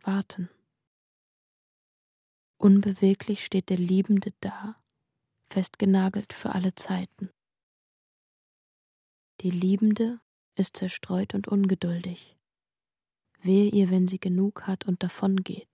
[0.02, 0.50] Warten.
[2.58, 4.82] Unbeweglich steht der Liebende da,
[5.52, 7.30] festgenagelt für alle Zeiten.
[9.41, 10.19] Die Liebende
[10.56, 12.38] ist zerstreut und ungeduldig.
[13.41, 15.67] Wehe ihr, wenn sie genug hat und davongeht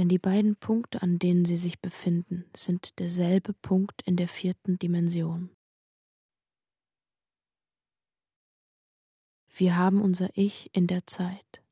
[0.00, 4.78] denn die beiden Punkte, an denen sie sich befinden, sind derselbe Punkt in der vierten
[4.78, 5.50] Dimension.
[9.54, 11.62] Wir haben unser Ich in der Zeit.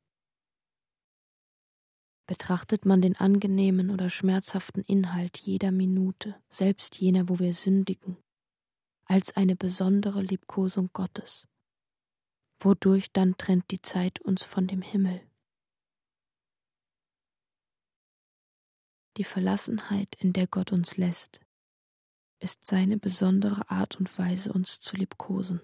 [2.26, 8.18] Betrachtet man den angenehmen oder schmerzhaften Inhalt jeder Minute, selbst jener, wo wir sündigen,
[9.08, 11.48] als eine besondere Liebkosung Gottes,
[12.60, 15.24] Wodurch dann trennt die Zeit uns von dem Himmel?
[19.16, 21.40] Die Verlassenheit, in der Gott uns lässt,
[22.40, 25.60] ist seine besondere Art und Weise, uns zu liebkosen.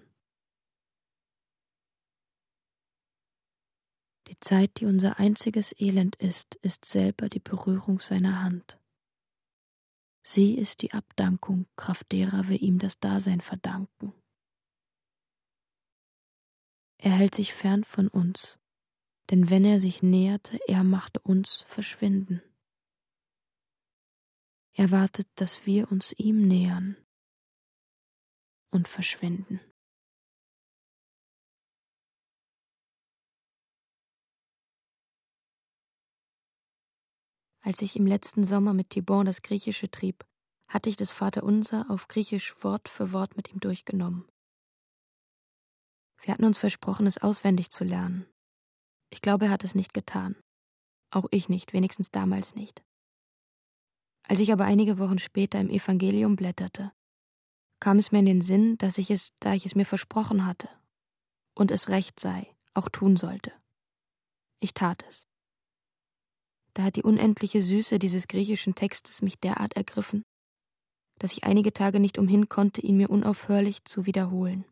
[4.27, 8.79] Die Zeit, die unser einziges Elend ist, ist selber die Berührung seiner Hand.
[10.27, 14.11] Sie ist die Abdankung, kraft derer wir ihm das Dasein verdanken.
[16.97, 18.59] Er hält sich fern von uns,
[19.29, 22.41] denn wenn er sich näherte, er machte uns verschwinden.
[24.73, 26.97] Er wartet, dass wir uns ihm nähern
[28.71, 29.59] und verschwinden.
[37.65, 40.23] Als ich im letzten Sommer mit Thibon das Griechische trieb,
[40.67, 44.29] hatte ich das Vaterunser auf Griechisch Wort für Wort mit ihm durchgenommen.
[46.21, 48.27] Wir hatten uns versprochen, es auswendig zu lernen.
[49.09, 50.35] Ich glaube, er hat es nicht getan.
[51.09, 52.83] Auch ich nicht, wenigstens damals nicht.
[54.27, 56.91] Als ich aber einige Wochen später im Evangelium blätterte,
[57.79, 60.69] kam es mir in den Sinn, dass ich es, da ich es mir versprochen hatte
[61.55, 63.51] und es recht sei, auch tun sollte.
[64.59, 65.27] Ich tat es.
[66.75, 70.23] Da hat die unendliche Süße dieses griechischen Textes mich derart ergriffen,
[71.19, 74.65] dass ich einige Tage nicht umhin konnte, ihn mir unaufhörlich zu wiederholen.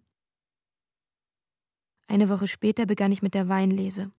[2.08, 4.12] Eine Woche später begann ich mit der Weinlese.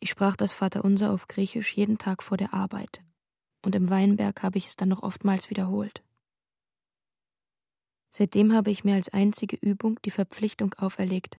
[0.00, 3.02] Ich sprach das Vaterunser auf Griechisch jeden Tag vor der Arbeit
[3.64, 6.04] und im Weinberg habe ich es dann noch oftmals wiederholt.
[8.10, 11.36] Seitdem habe ich mir als einzige Übung die Verpflichtung auferlegt,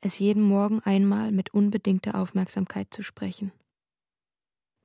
[0.00, 3.52] es jeden Morgen einmal mit unbedingter Aufmerksamkeit zu sprechen.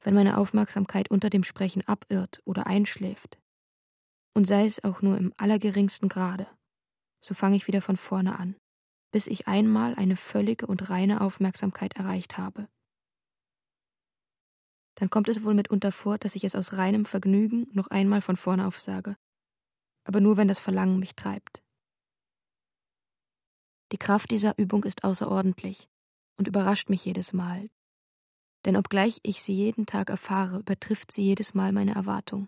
[0.01, 3.37] Wenn meine Aufmerksamkeit unter dem Sprechen abirrt oder einschläft,
[4.33, 6.47] und sei es auch nur im allergeringsten Grade,
[7.21, 8.55] so fange ich wieder von vorne an,
[9.11, 12.67] bis ich einmal eine völlige und reine Aufmerksamkeit erreicht habe
[14.99, 18.35] dann kommt es wohl mitunter vor, dass ich es aus reinem Vergnügen noch einmal von
[18.35, 19.15] vorne auf sage.
[20.03, 21.63] Aber nur, wenn das Verlangen mich treibt.
[23.93, 25.87] Die Kraft dieser Übung ist außerordentlich
[26.37, 27.69] und überrascht mich jedes Mal.
[28.65, 32.47] Denn obgleich ich sie jeden Tag erfahre, übertrifft sie jedes Mal meine Erwartung.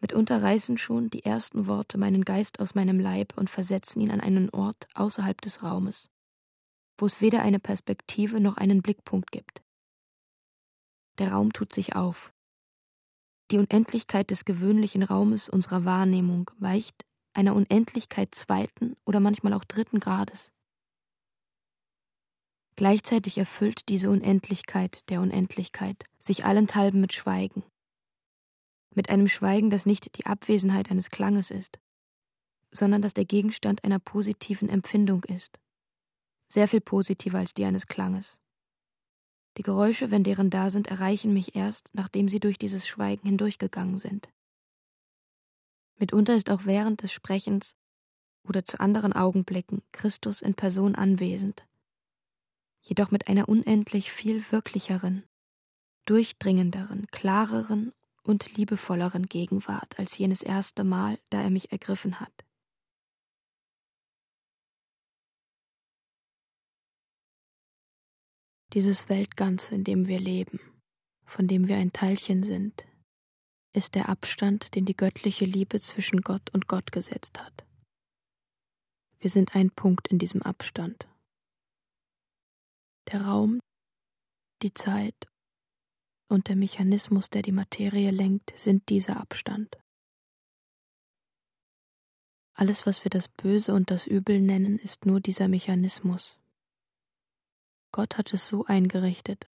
[0.00, 4.20] Mitunter reißen schon die ersten Worte meinen Geist aus meinem Leib und versetzen ihn an
[4.20, 6.10] einen Ort außerhalb des Raumes,
[6.98, 9.62] wo es weder eine Perspektive noch einen Blickpunkt gibt.
[11.18, 12.32] Der Raum tut sich auf.
[13.50, 20.00] Die Unendlichkeit des gewöhnlichen Raumes unserer Wahrnehmung weicht einer Unendlichkeit zweiten oder manchmal auch dritten
[20.00, 20.52] Grades.
[22.76, 27.62] Gleichzeitig erfüllt diese Unendlichkeit der Unendlichkeit sich allenthalben mit Schweigen.
[28.94, 31.78] Mit einem Schweigen, das nicht die Abwesenheit eines Klanges ist,
[32.72, 35.58] sondern das der Gegenstand einer positiven Empfindung ist.
[36.48, 38.40] Sehr viel positiver als die eines Klanges.
[39.56, 43.98] Die Geräusche, wenn deren da sind, erreichen mich erst, nachdem sie durch dieses Schweigen hindurchgegangen
[43.98, 44.28] sind.
[45.96, 47.76] Mitunter ist auch während des Sprechens
[48.42, 51.64] oder zu anderen Augenblicken Christus in Person anwesend,
[52.84, 55.24] jedoch mit einer unendlich viel wirklicheren,
[56.04, 57.92] durchdringenderen, klareren
[58.22, 62.32] und liebevolleren Gegenwart als jenes erste Mal, da er mich ergriffen hat.
[68.74, 70.60] Dieses Weltganze, in dem wir leben,
[71.24, 72.84] von dem wir ein Teilchen sind,
[73.72, 77.64] ist der Abstand, den die göttliche Liebe zwischen Gott und Gott gesetzt hat.
[79.20, 81.08] Wir sind ein Punkt in diesem Abstand.
[83.12, 83.60] Der Raum,
[84.62, 85.14] die Zeit
[86.28, 89.76] und der Mechanismus, der die Materie lenkt, sind dieser Abstand.
[92.56, 96.38] Alles, was wir das Böse und das Übel nennen, ist nur dieser Mechanismus,
[97.94, 99.46] Gott hat es so eingerichtet,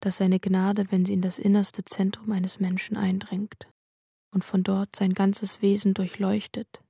[0.00, 3.68] dass seine Gnade, wenn sie in das innerste Zentrum eines Menschen eindringt
[4.32, 6.82] und von dort sein ganzes Wesen durchleuchtet,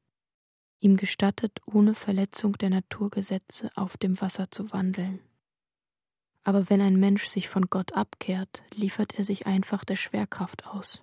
[0.80, 5.20] ihm gestattet, ohne Verletzung der Naturgesetze auf dem Wasser zu wandeln.
[6.44, 11.02] Aber wenn ein Mensch sich von Gott abkehrt, liefert er sich einfach der Schwerkraft aus.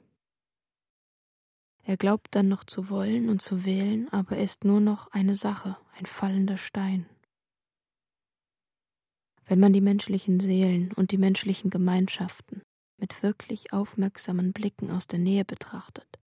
[1.84, 5.36] Er glaubt dann noch zu wollen und zu wählen, aber er ist nur noch eine
[5.36, 7.08] Sache, ein fallender Stein.
[9.46, 12.62] Wenn man die menschlichen Seelen und die menschlichen Gemeinschaften
[12.98, 16.20] mit wirklich aufmerksamen Blicken aus der Nähe betrachtet,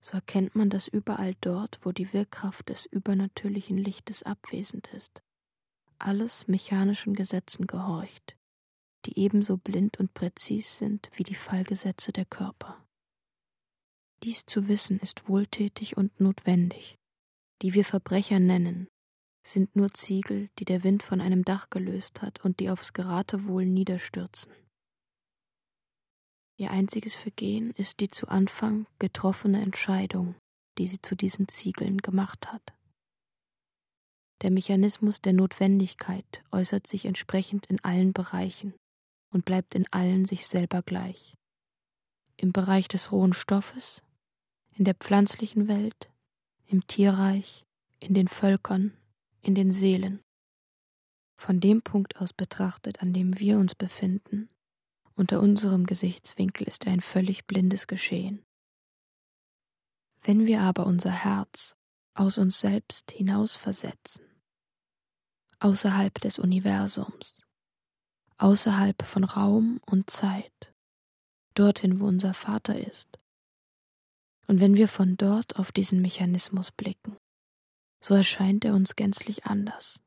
[0.00, 5.22] so erkennt man, dass überall dort, wo die Wirkkraft des übernatürlichen Lichtes abwesend ist,
[6.04, 8.36] alles mechanischen Gesetzen gehorcht,
[9.06, 12.84] die ebenso blind und präzis sind wie die Fallgesetze der Körper.
[14.22, 16.96] Dies zu wissen ist wohltätig und notwendig.
[17.62, 18.88] Die wir Verbrecher nennen,
[19.46, 23.66] sind nur Ziegel, die der Wind von einem Dach gelöst hat und die aufs Geratewohl
[23.66, 24.52] niederstürzen.
[26.56, 30.36] Ihr einziges Vergehen ist die zu Anfang getroffene Entscheidung,
[30.78, 32.73] die sie zu diesen Ziegeln gemacht hat.
[34.42, 38.74] Der Mechanismus der Notwendigkeit äußert sich entsprechend in allen Bereichen
[39.30, 41.34] und bleibt in allen sich selber gleich.
[42.36, 44.02] Im Bereich des rohen Stoffes,
[44.76, 46.10] in der pflanzlichen Welt,
[46.66, 47.64] im Tierreich,
[48.00, 48.96] in den Völkern,
[49.40, 50.20] in den Seelen.
[51.36, 54.48] Von dem Punkt aus betrachtet, an dem wir uns befinden,
[55.14, 58.44] unter unserem Gesichtswinkel ist ein völlig blindes Geschehen.
[60.22, 61.76] Wenn wir aber unser Herz
[62.14, 64.24] aus uns selbst hinausversetzen,
[65.58, 67.40] außerhalb des Universums,
[68.38, 70.72] außerhalb von Raum und Zeit,
[71.54, 73.18] dorthin, wo unser Vater ist,
[74.46, 77.16] und wenn wir von dort auf diesen Mechanismus blicken,
[78.00, 80.00] so erscheint er uns gänzlich anders.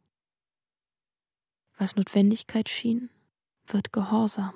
[1.77, 3.09] Was Notwendigkeit schien,
[3.65, 4.53] wird Gehorsam.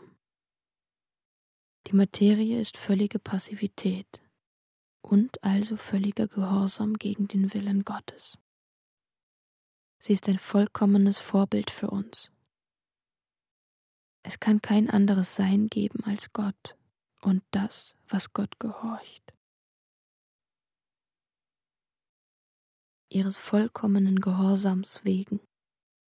[1.88, 4.22] Die Materie ist völlige Passivität
[5.02, 8.38] und also völliger Gehorsam gegen den Willen Gottes.
[10.00, 12.32] Sie ist ein vollkommenes Vorbild für uns.
[14.24, 16.78] Es kann kein anderes Sein geben als Gott
[17.22, 19.34] und das, was Gott gehorcht.
[23.10, 25.42] Ihres vollkommenen Gehorsams wegen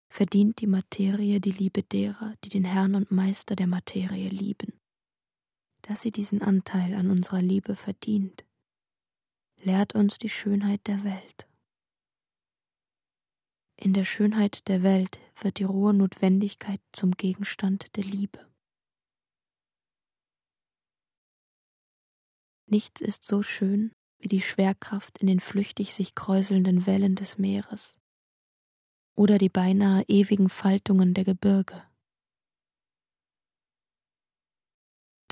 [0.08, 4.72] verdient die Materie die Liebe derer, die den Herrn und Meister der Materie lieben
[5.86, 8.44] dass sie diesen Anteil an unserer Liebe verdient,
[9.64, 11.48] lehrt uns die Schönheit der Welt.
[13.76, 18.46] In der Schönheit der Welt wird die rohe Notwendigkeit zum Gegenstand der Liebe.
[22.66, 27.98] Nichts ist so schön wie die Schwerkraft in den flüchtig sich kräuselnden Wellen des Meeres
[29.16, 31.82] oder die beinahe ewigen Faltungen der Gebirge.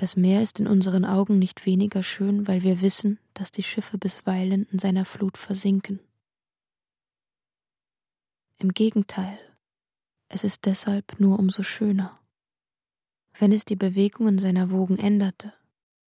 [0.03, 3.99] Das Meer ist in unseren Augen nicht weniger schön, weil wir wissen, dass die Schiffe
[3.99, 6.01] bisweilen in seiner Flut versinken.
[8.59, 9.39] Im Gegenteil,
[10.29, 12.19] es ist deshalb nur umso schöner.
[13.39, 15.53] Wenn es die Bewegungen seiner Wogen änderte,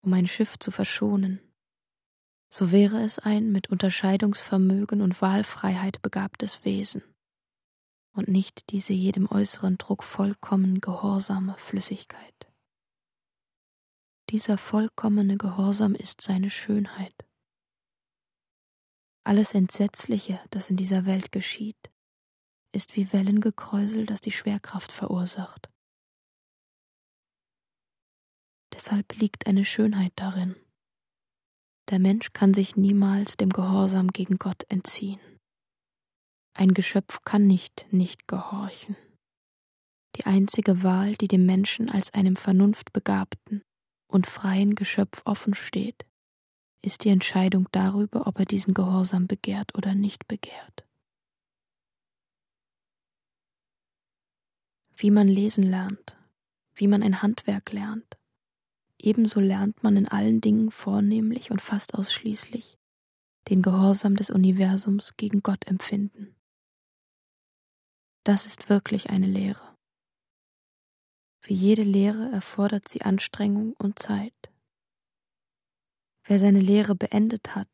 [0.01, 1.39] um ein Schiff zu verschonen,
[2.51, 7.05] so wäre es ein mit Unterscheidungsvermögen und Wahlfreiheit begabtes Wesen
[8.13, 12.54] und nicht diese jedem äußeren Druck vollkommen gehorsame Flüssigkeit.
[14.31, 17.15] Dieser vollkommene Gehorsam ist seine Schönheit.
[19.25, 21.91] Alles Entsetzliche, das in dieser Welt geschieht,
[22.73, 25.71] ist wie Wellengekräusel, das die Schwerkraft verursacht.
[28.73, 30.57] Deshalb liegt eine Schönheit darin.
[31.91, 35.21] Der Mensch kann sich niemals dem Gehorsam gegen Gott entziehen.
[36.57, 38.97] Ein Geschöpf kann nicht nicht gehorchen.
[40.17, 43.63] Die einzige Wahl, die dem Menschen als einem vernunftbegabten,
[44.15, 46.07] und freien Geschöpf offen steht,
[46.83, 50.87] ist die Entscheidung darüber, ob er diesen Gehorsam begehrt oder nicht begehrt.
[54.95, 56.17] Wie man lesen lernt,
[56.77, 58.17] wie man ein Handwerk lernt,
[59.01, 62.79] ebenso lernt man in allen Dingen vornehmlich und fast ausschließlich
[63.49, 66.37] den Gehorsam des Universums gegen Gott empfinden.
[68.23, 69.74] Das ist wirklich eine Lehre.
[71.47, 74.33] Wie jede Lehre erfordert sie Anstrengung und Zeit.
[76.25, 77.69] Wer seine Lehre beendet hat,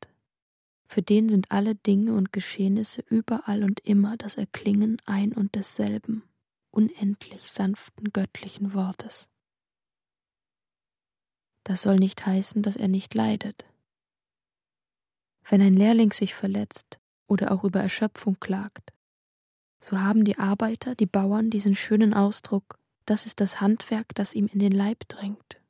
[0.89, 6.25] für den sind alle Dinge und Geschehnisse überall und immer das Erklingen ein und desselben,
[6.73, 9.29] unendlich sanften göttlichen Wortes.
[11.63, 13.67] Das soll nicht heißen, dass er nicht leidet.
[15.49, 16.99] Wenn ein Lehrling sich verletzt
[17.29, 18.93] oder auch über Erschöpfung klagt,
[19.81, 22.80] so haben die Arbeiter, die Bauern diesen schönen Ausdruck
[23.11, 25.61] das ist das Handwerk, das ihm in den Leib drängt.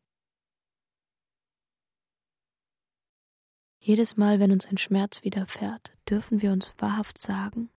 [3.82, 7.70] Jedes Mal, wenn uns ein Schmerz widerfährt, dürfen wir uns wahrhaft sagen,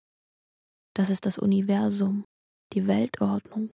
[0.95, 2.25] dass es das Universum,
[2.73, 3.69] die Weltordnung,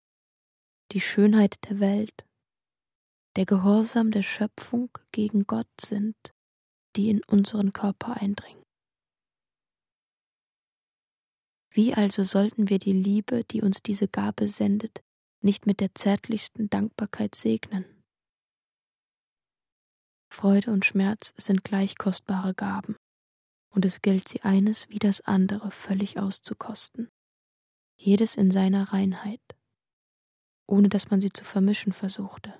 [0.91, 2.27] die Schönheit der Welt,
[3.37, 6.17] der Gehorsam der Schöpfung gegen Gott sind,
[6.97, 8.65] die in unseren Körper eindringen.
[11.71, 15.06] Wie also sollten wir die Liebe, die uns diese Gabe sendet,
[15.47, 17.85] nicht mit der zärtlichsten Dankbarkeit segnen.
[20.29, 22.97] Freude und Schmerz sind gleich kostbare Gaben,
[23.71, 27.09] und es gilt sie eines wie das andere völlig auszukosten,
[27.97, 29.41] jedes in seiner Reinheit,
[30.67, 32.53] ohne dass man sie zu vermischen versuchte.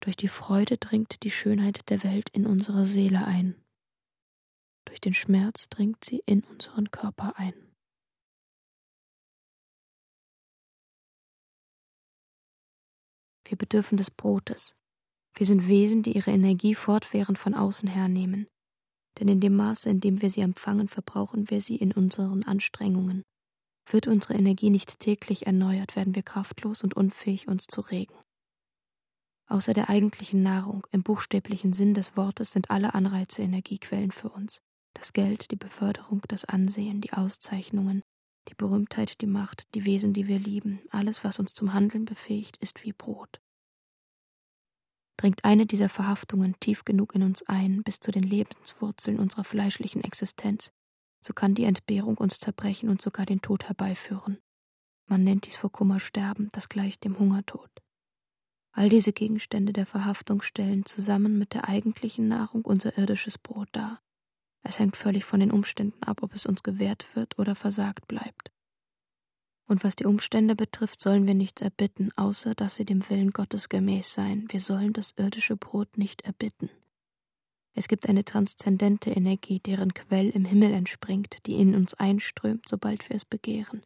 [0.00, 3.60] Durch die Freude dringt die Schönheit der Welt in unsere Seele ein.
[4.84, 7.67] Durch den Schmerz dringt sie in unseren Körper ein.
[13.48, 14.76] Wir bedürfen des Brotes.
[15.34, 18.46] Wir sind Wesen, die ihre Energie fortwährend von außen hernehmen.
[19.18, 23.24] Denn in dem Maße, in dem wir sie empfangen, verbrauchen wir sie in unseren Anstrengungen.
[23.90, 28.14] Wird unsere Energie nicht täglich erneuert, werden wir kraftlos und unfähig, uns zu regen.
[29.46, 34.60] Außer der eigentlichen Nahrung, im buchstäblichen Sinn des Wortes, sind alle Anreize Energiequellen für uns.
[34.92, 38.02] Das Geld, die Beförderung, das Ansehen, die Auszeichnungen,
[38.48, 42.56] die Berühmtheit, die Macht, die Wesen, die wir lieben, alles, was uns zum Handeln befähigt,
[42.58, 43.40] ist wie Brot.
[45.16, 50.02] Dringt eine dieser Verhaftungen tief genug in uns ein, bis zu den Lebenswurzeln unserer fleischlichen
[50.02, 50.72] Existenz,
[51.20, 54.38] so kann die Entbehrung uns zerbrechen und sogar den Tod herbeiführen.
[55.06, 57.70] Man nennt dies vor Kummer Sterben, das gleicht dem Hungertod.
[58.72, 64.00] All diese Gegenstände der Verhaftung stellen zusammen mit der eigentlichen Nahrung unser irdisches Brot dar.
[64.68, 68.52] Es hängt völlig von den Umständen ab, ob es uns gewährt wird oder versagt bleibt.
[69.66, 73.70] Und was die Umstände betrifft, sollen wir nichts erbitten, außer dass sie dem Willen Gottes
[73.70, 74.46] gemäß seien.
[74.50, 76.68] Wir sollen das irdische Brot nicht erbitten.
[77.72, 83.08] Es gibt eine transzendente Energie, deren Quell im Himmel entspringt, die in uns einströmt, sobald
[83.08, 83.82] wir es begehren.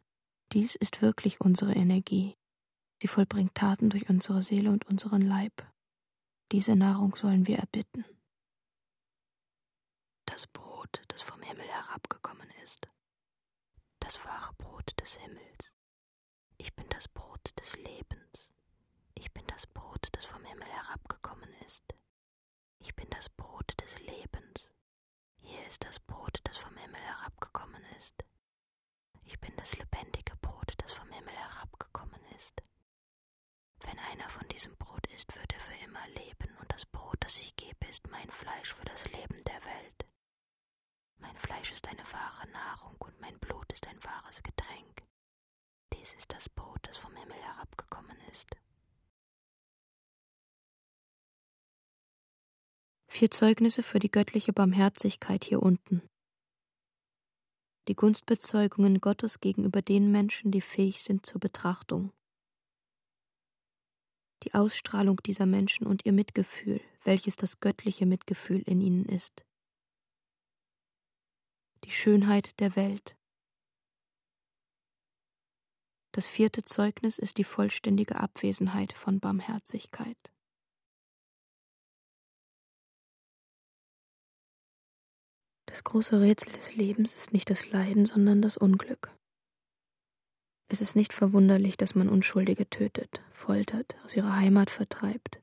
[0.51, 2.35] Dies ist wirklich unsere Energie.
[3.01, 5.65] Sie vollbringt Taten durch unsere Seele und unseren Leib.
[6.51, 8.03] Diese Nahrung sollen wir erbitten.
[10.25, 12.87] Das Brot Brot, das vom Himmel herabgekommen ist.
[13.99, 15.71] Das wahre Brot des Himmels.
[16.57, 18.49] Ich bin das Brot des Lebens.
[19.15, 21.83] Ich bin das Brot, das vom Himmel herabgekommen ist.
[22.79, 24.69] Ich bin das Brot des Lebens.
[25.37, 28.23] Hier ist das Brot, das vom Himmel herabgekommen ist.
[29.23, 32.61] Ich bin das lebendige Brot, das vom Himmel herabgekommen ist.
[33.79, 37.37] Wenn einer von diesem Brot isst, wird er für immer leben, und das Brot, das
[37.39, 40.02] ich gebe, ist mein Fleisch für das Leben der Welt.
[41.23, 45.03] Mein Fleisch ist eine wahre Nahrung und mein Blut ist ein wahres Getränk.
[45.93, 48.57] Dies ist das Brot, das vom Himmel herabgekommen ist.
[53.07, 56.01] Vier Zeugnisse für die göttliche Barmherzigkeit hier unten.
[57.87, 62.11] Die Gunstbezeugungen Gottes gegenüber den Menschen, die fähig sind zur Betrachtung.
[64.43, 69.45] Die Ausstrahlung dieser Menschen und ihr Mitgefühl, welches das göttliche Mitgefühl in ihnen ist
[71.83, 73.17] die Schönheit der Welt.
[76.13, 80.17] Das vierte Zeugnis ist die vollständige Abwesenheit von Barmherzigkeit.
[85.65, 89.11] Das große Rätsel des Lebens ist nicht das Leiden, sondern das Unglück.
[90.67, 95.41] Es ist nicht verwunderlich, dass man Unschuldige tötet, foltert, aus ihrer Heimat vertreibt,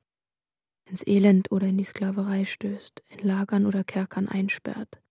[0.85, 5.03] ins Elend oder in die Sklaverei stößt, in Lagern oder Kerkern einsperrt,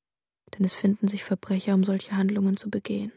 [0.57, 3.11] denn es finden sich Verbrecher, um solche Handlungen zu begehen.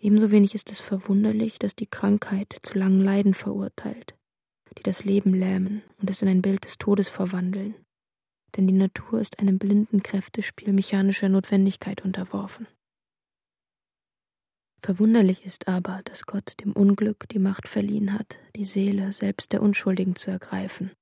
[0.00, 4.16] Ebenso wenig ist es verwunderlich, dass die Krankheit zu langen Leiden verurteilt,
[4.78, 7.74] die das Leben lähmen und es in ein Bild des Todes verwandeln.
[8.56, 12.66] Denn die Natur ist einem blinden Kräftespiel mechanischer Notwendigkeit unterworfen.
[14.80, 19.62] Verwunderlich ist aber, dass Gott dem Unglück die Macht verliehen hat, die Seele selbst der
[19.62, 20.92] Unschuldigen zu ergreifen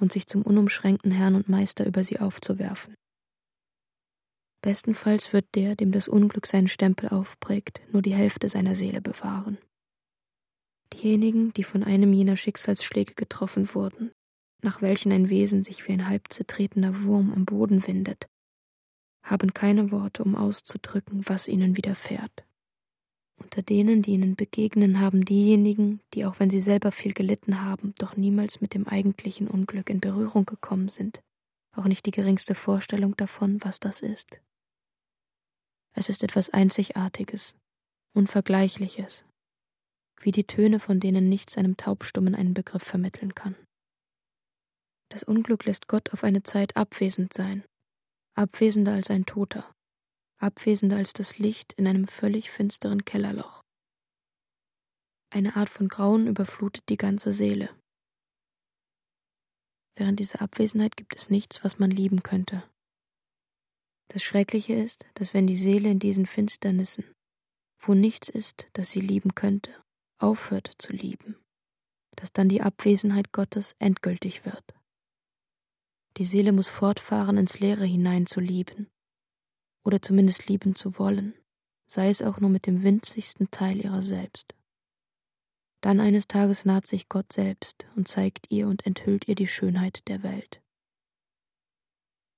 [0.00, 2.94] und sich zum unumschränkten Herrn und Meister über sie aufzuwerfen.
[4.64, 9.58] Bestenfalls wird der, dem das Unglück seinen Stempel aufprägt, nur die Hälfte seiner Seele bewahren.
[10.94, 14.10] Diejenigen, die von einem jener Schicksalsschläge getroffen wurden,
[14.62, 18.26] nach welchen ein Wesen sich wie ein halb zertretener Wurm am Boden windet,
[19.22, 22.46] haben keine Worte, um auszudrücken, was ihnen widerfährt.
[23.36, 27.92] Unter denen, die ihnen begegnen, haben diejenigen, die auch wenn sie selber viel gelitten haben,
[27.98, 31.20] doch niemals mit dem eigentlichen Unglück in Berührung gekommen sind,
[31.76, 34.40] auch nicht die geringste Vorstellung davon, was das ist.
[35.96, 37.54] Es ist etwas Einzigartiges,
[38.14, 39.24] Unvergleichliches,
[40.20, 43.54] wie die Töne, von denen nichts einem Taubstummen einen Begriff vermitteln kann.
[45.10, 47.64] Das Unglück lässt Gott auf eine Zeit abwesend sein,
[48.36, 49.72] abwesender als ein Toter,
[50.40, 53.62] abwesender als das Licht in einem völlig finsteren Kellerloch.
[55.30, 57.70] Eine Art von Grauen überflutet die ganze Seele.
[59.96, 62.64] Während dieser Abwesenheit gibt es nichts, was man lieben könnte.
[64.08, 67.04] Das Schreckliche ist, dass wenn die Seele in diesen Finsternissen,
[67.78, 69.70] wo nichts ist, das sie lieben könnte,
[70.18, 71.36] aufhört zu lieben,
[72.16, 74.74] dass dann die Abwesenheit Gottes endgültig wird.
[76.16, 78.88] Die Seele muss fortfahren, ins Leere hinein zu lieben,
[79.84, 81.34] oder zumindest lieben zu wollen,
[81.86, 84.54] sei es auch nur mit dem winzigsten Teil ihrer selbst.
[85.80, 90.06] Dann eines Tages naht sich Gott selbst und zeigt ihr und enthüllt ihr die Schönheit
[90.08, 90.62] der Welt.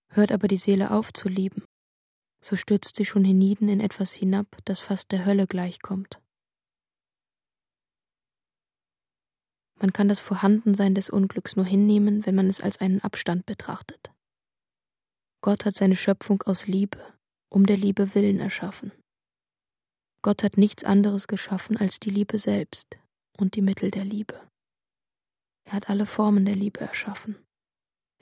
[0.09, 1.65] Hört aber die Seele auf zu lieben,
[2.41, 6.21] so stürzt sie schon hienieden in etwas hinab, das fast der Hölle gleichkommt.
[9.79, 14.11] Man kann das Vorhandensein des Unglücks nur hinnehmen, wenn man es als einen Abstand betrachtet.
[15.43, 16.99] Gott hat seine Schöpfung aus Liebe,
[17.51, 18.93] um der Liebe willen erschaffen.
[20.23, 22.97] Gott hat nichts anderes geschaffen als die Liebe selbst
[23.37, 24.41] und die Mittel der Liebe.
[25.65, 27.37] Er hat alle Formen der Liebe erschaffen.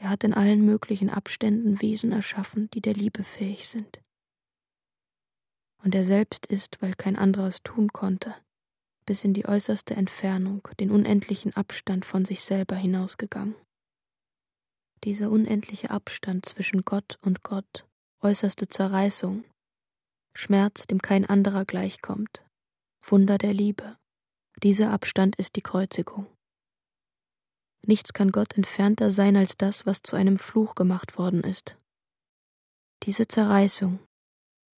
[0.05, 4.03] Er hat in allen möglichen Abständen Wesen erschaffen, die der Liebe fähig sind.
[5.83, 8.35] Und er selbst ist, weil kein anderer es tun konnte,
[9.07, 13.55] bis in die äußerste Entfernung, den unendlichen Abstand von sich selber hinausgegangen.
[15.05, 17.87] Dieser unendliche Abstand zwischen Gott und Gott,
[18.21, 19.47] äußerste Zerreißung,
[20.37, 22.45] Schmerz, dem kein anderer gleichkommt,
[23.03, 23.97] Wunder der Liebe,
[24.63, 26.27] dieser Abstand ist die Kreuzigung.
[27.87, 31.79] Nichts kann Gott entfernter sein als das, was zu einem Fluch gemacht worden ist.
[33.03, 33.99] Diese Zerreißung,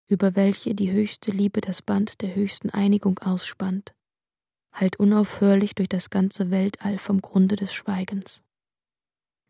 [0.08, 3.94] über welche die höchste Liebe das Band der höchsten Einigung ausspannt,
[4.72, 8.42] hallt unaufhörlich durch das ganze Weltall vom Grunde des Schweigens.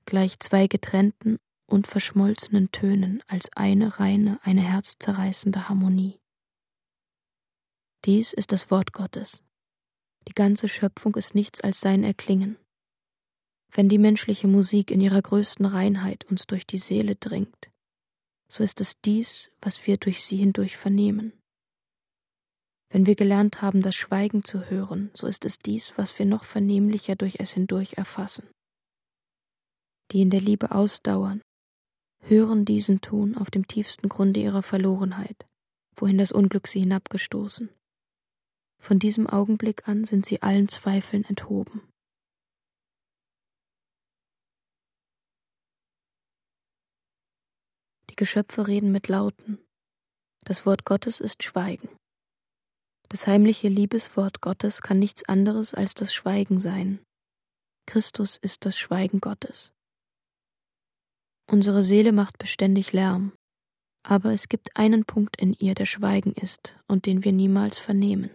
[0.05, 6.21] Gleich zwei getrennten und verschmolzenen Tönen als eine reine, eine herzzerreißende Harmonie.
[8.05, 9.43] Dies ist das Wort Gottes.
[10.29, 12.57] Die ganze Schöpfung ist nichts als sein Erklingen.
[13.73, 17.71] Wenn die menschliche Musik in ihrer größten Reinheit uns durch die Seele dringt,
[18.49, 21.33] so ist es dies, was wir durch sie hindurch vernehmen.
[22.89, 26.45] Wenn wir gelernt haben, das Schweigen zu hören, so ist es dies, was wir noch
[26.45, 28.49] vernehmlicher durch es hindurch erfassen.
[30.13, 31.43] Die in der Liebe ausdauern,
[32.21, 35.47] hören diesen Ton auf dem tiefsten Grunde ihrer Verlorenheit,
[35.97, 37.71] wohin das Unglück sie hinabgestoßen.
[38.79, 41.83] Von diesem Augenblick an sind sie allen Zweifeln enthoben.
[48.17, 49.59] Geschöpfe reden mit Lauten.
[50.45, 51.89] Das Wort Gottes ist Schweigen.
[53.09, 57.01] Das heimliche Liebeswort Gottes kann nichts anderes als das Schweigen sein.
[57.87, 59.73] Christus ist das Schweigen Gottes.
[61.49, 63.33] Unsere Seele macht beständig Lärm,
[64.03, 68.31] aber es gibt einen Punkt in ihr, der Schweigen ist und den wir niemals vernehmen.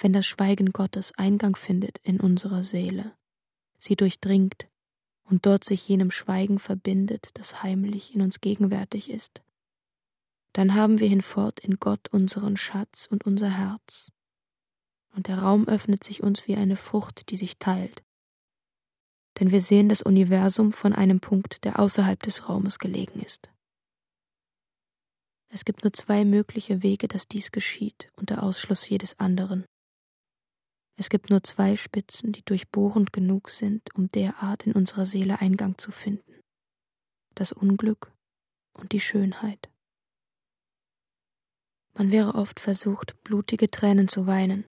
[0.00, 3.16] Wenn das Schweigen Gottes Eingang findet in unserer Seele,
[3.78, 4.68] sie durchdringt
[5.32, 9.40] und dort sich jenem Schweigen verbindet, das heimlich in uns gegenwärtig ist,
[10.52, 14.12] dann haben wir hinfort in Gott unseren Schatz und unser Herz.
[15.16, 18.04] Und der Raum öffnet sich uns wie eine Frucht, die sich teilt.
[19.40, 23.48] Denn wir sehen das Universum von einem Punkt, der außerhalb des Raumes gelegen ist.
[25.48, 29.64] Es gibt nur zwei mögliche Wege, dass dies geschieht, unter Ausschluss jedes anderen.
[30.96, 35.78] Es gibt nur zwei Spitzen, die durchbohrend genug sind, um derart in unserer Seele Eingang
[35.78, 36.40] zu finden.
[37.34, 38.12] Das Unglück
[38.74, 39.70] und die Schönheit.
[41.94, 44.64] Man wäre oft versucht, blutige Tränen zu weinen,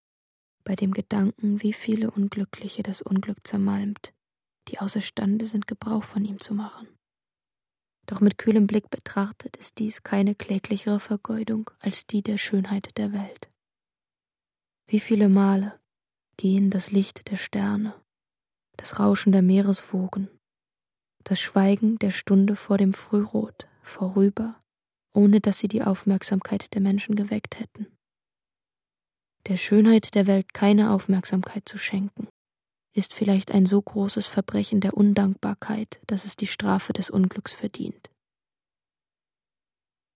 [0.63, 4.13] bei dem Gedanken, wie viele Unglückliche das Unglück zermalmt,
[4.67, 6.87] die außerstande sind, Gebrauch von ihm zu machen.
[8.05, 13.13] Doch mit kühlem Blick betrachtet ist dies keine kläglichere Vergeudung als die der Schönheit der
[13.13, 13.51] Welt.
[14.87, 15.78] Wie viele Male
[16.39, 17.93] gehen das Licht der Sterne,
[18.77, 20.29] das Rauschen der Meereswogen,
[21.23, 24.59] das Schweigen der Stunde vor dem Frührot vorüber
[25.13, 27.87] ohne dass sie die Aufmerksamkeit der Menschen geweckt hätten.
[29.47, 32.27] Der Schönheit der Welt keine Aufmerksamkeit zu schenken,
[32.93, 38.09] ist vielleicht ein so großes Verbrechen der Undankbarkeit, dass es die Strafe des Unglücks verdient.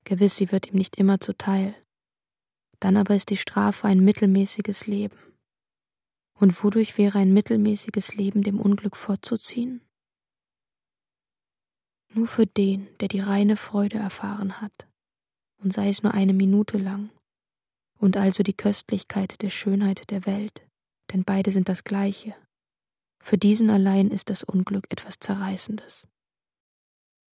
[0.05, 1.76] Gewiss, sie wird ihm nicht immer zuteil.
[2.80, 5.17] Dann aber ist die Strafe ein mittelmäßiges Leben.
[6.39, 9.81] Und wodurch wäre ein mittelmäßiges Leben dem Unglück vorzuziehen?
[12.15, 14.88] nur für den, der die reine Freude erfahren hat,
[15.57, 17.09] und sei es nur eine Minute lang,
[17.97, 20.67] und also die Köstlichkeit der Schönheit der Welt,
[21.11, 22.36] denn beide sind das gleiche.
[23.21, 26.07] Für diesen allein ist das Unglück etwas Zerreißendes.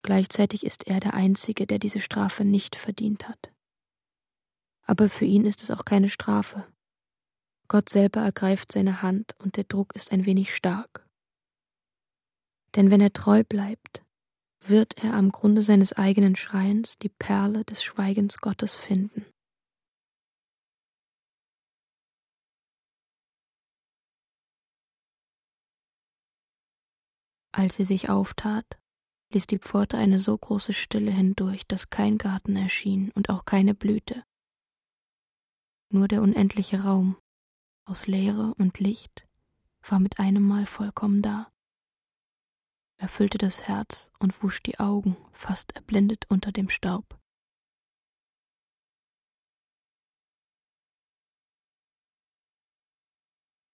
[0.04, 3.52] Gleichzeitig ist er der Einzige, der diese Strafe nicht verdient hat.
[4.84, 6.72] Aber für ihn ist es auch keine Strafe.
[7.70, 11.07] Gott selber ergreift seine Hand und der Druck ist ein wenig stark.
[12.76, 14.03] Denn wenn er treu bleibt,
[14.59, 19.24] wird er am Grunde seines eigenen Schreins die Perle des Schweigens Gottes finden.
[27.51, 28.80] Als sie sich auftat,
[29.32, 33.76] ließ die Pforte eine so große Stille hindurch, dass kein Garten erschien und auch keine
[33.76, 34.24] Blüte.
[35.91, 37.15] Nur der unendliche Raum
[37.90, 39.28] aus Leere und Licht
[39.82, 41.52] war mit einem Mal vollkommen da.
[42.98, 47.18] Er füllte das Herz und wusch die Augen, fast erblindet unter dem Staub.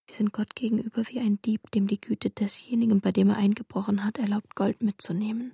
[0.07, 4.05] Wir sind Gott gegenüber wie ein Dieb, dem die Güte desjenigen, bei dem er eingebrochen
[4.05, 5.53] hat, erlaubt, Gold mitzunehmen.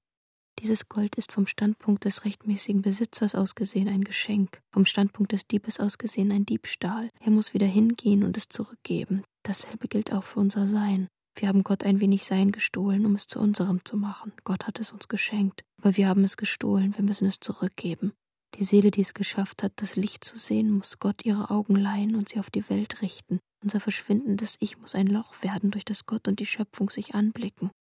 [0.62, 5.48] Dieses Gold ist vom Standpunkt des rechtmäßigen Besitzers aus gesehen ein Geschenk, vom Standpunkt des
[5.48, 7.10] Diebes aus gesehen ein Diebstahl.
[7.20, 9.24] Er muss wieder hingehen und es zurückgeben.
[9.42, 11.08] Dasselbe gilt auch für unser Sein.
[11.36, 14.34] Wir haben Gott ein wenig Sein gestohlen, um es zu unserem zu machen.
[14.44, 18.14] Gott hat es uns geschenkt, aber wir haben es gestohlen, wir müssen es zurückgeben.
[18.60, 22.16] Die Seele, die es geschafft hat, das Licht zu sehen, muss Gott ihre Augen leihen
[22.16, 23.40] und sie auf die Welt richten.
[23.64, 27.72] Unser verschwindendes Ich muss ein Loch werden, durch das Gott und die Schöpfung sich anblicken.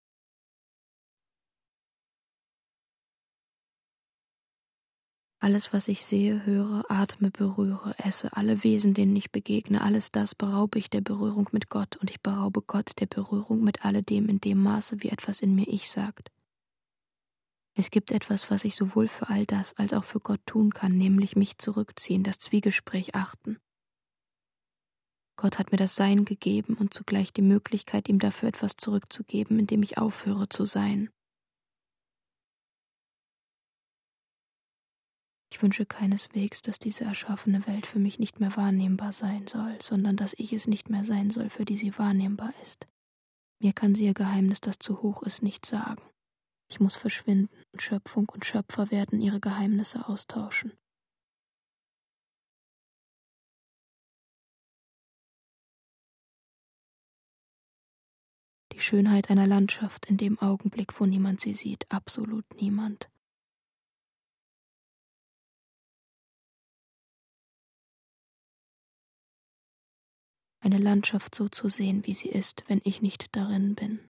[5.43, 10.35] Alles, was ich sehe, höre, atme, berühre, esse, alle Wesen, denen ich begegne, alles das
[10.35, 14.39] beraube ich der Berührung mit Gott und ich beraube Gott der Berührung mit alledem in
[14.43, 16.31] dem Maße, wie etwas in mir Ich sagt.
[17.75, 20.99] Es gibt etwas, was ich sowohl für all das als auch für Gott tun kann,
[20.99, 23.59] nämlich mich zurückziehen, das Zwiegespräch achten.
[25.37, 29.83] Gott hat mir das Sein gegeben und zugleich die Möglichkeit, ihm dafür etwas zurückzugeben, indem
[29.83, 31.09] ich aufhöre zu sein.
[35.53, 40.17] Ich wünsche keineswegs, dass diese erschaffene Welt für mich nicht mehr wahrnehmbar sein soll, sondern
[40.17, 42.87] dass ich es nicht mehr sein soll, für die sie wahrnehmbar ist.
[43.59, 46.03] Mir kann sie ihr Geheimnis, das zu hoch ist, nicht sagen.
[46.71, 50.73] Ich muss verschwinden und Schöpfung und Schöpfer werden ihre Geheimnisse austauschen.
[58.73, 63.11] Die Schönheit einer Landschaft in dem Augenblick, wo niemand sie sieht, absolut niemand.
[70.61, 74.01] Eine Landschaft so zu sehen, wie sie ist, wenn ich nicht darin bin.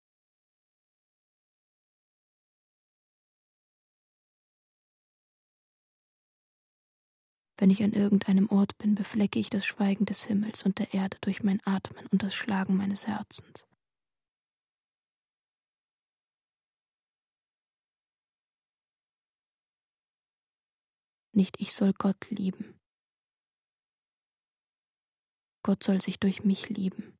[7.61, 11.19] Wenn ich an irgendeinem Ort bin, beflecke ich das Schweigen des Himmels und der Erde
[11.21, 13.67] durch mein Atmen und das Schlagen meines Herzens.
[21.33, 22.80] Nicht ich soll Gott lieben,
[25.63, 27.19] Gott soll sich durch mich lieben.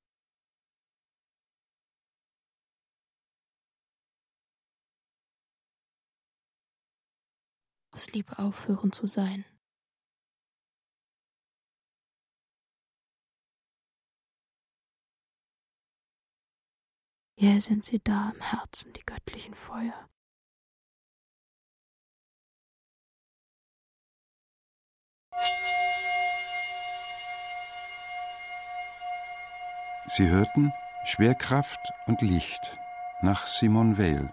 [7.93, 9.45] Aus Liebe aufhören zu sein.
[17.37, 20.11] Ja, sind sie da im Herzen, die göttlichen Feuer.
[30.13, 30.73] Sie hörten
[31.05, 32.77] Schwerkraft und Licht
[33.23, 34.33] nach Simone Weil.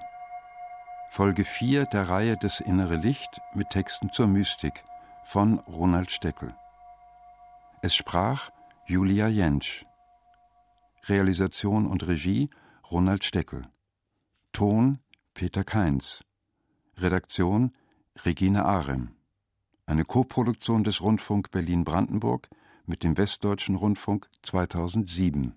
[1.08, 4.84] Folge 4 der Reihe Das innere Licht mit Texten zur Mystik
[5.24, 6.52] von Ronald Steckel.
[7.84, 8.50] Es sprach
[8.88, 9.86] Julia Jentsch.
[11.04, 12.50] Realisation und Regie
[12.90, 13.64] Ronald Steckel.
[14.54, 14.98] Ton
[15.36, 16.24] Peter Keins.
[16.98, 17.70] Redaktion
[18.26, 19.16] Regine Arem.
[19.86, 22.50] Eine Koproduktion des Rundfunk Berlin-Brandenburg
[22.88, 25.54] mit dem Westdeutschen Rundfunk 2007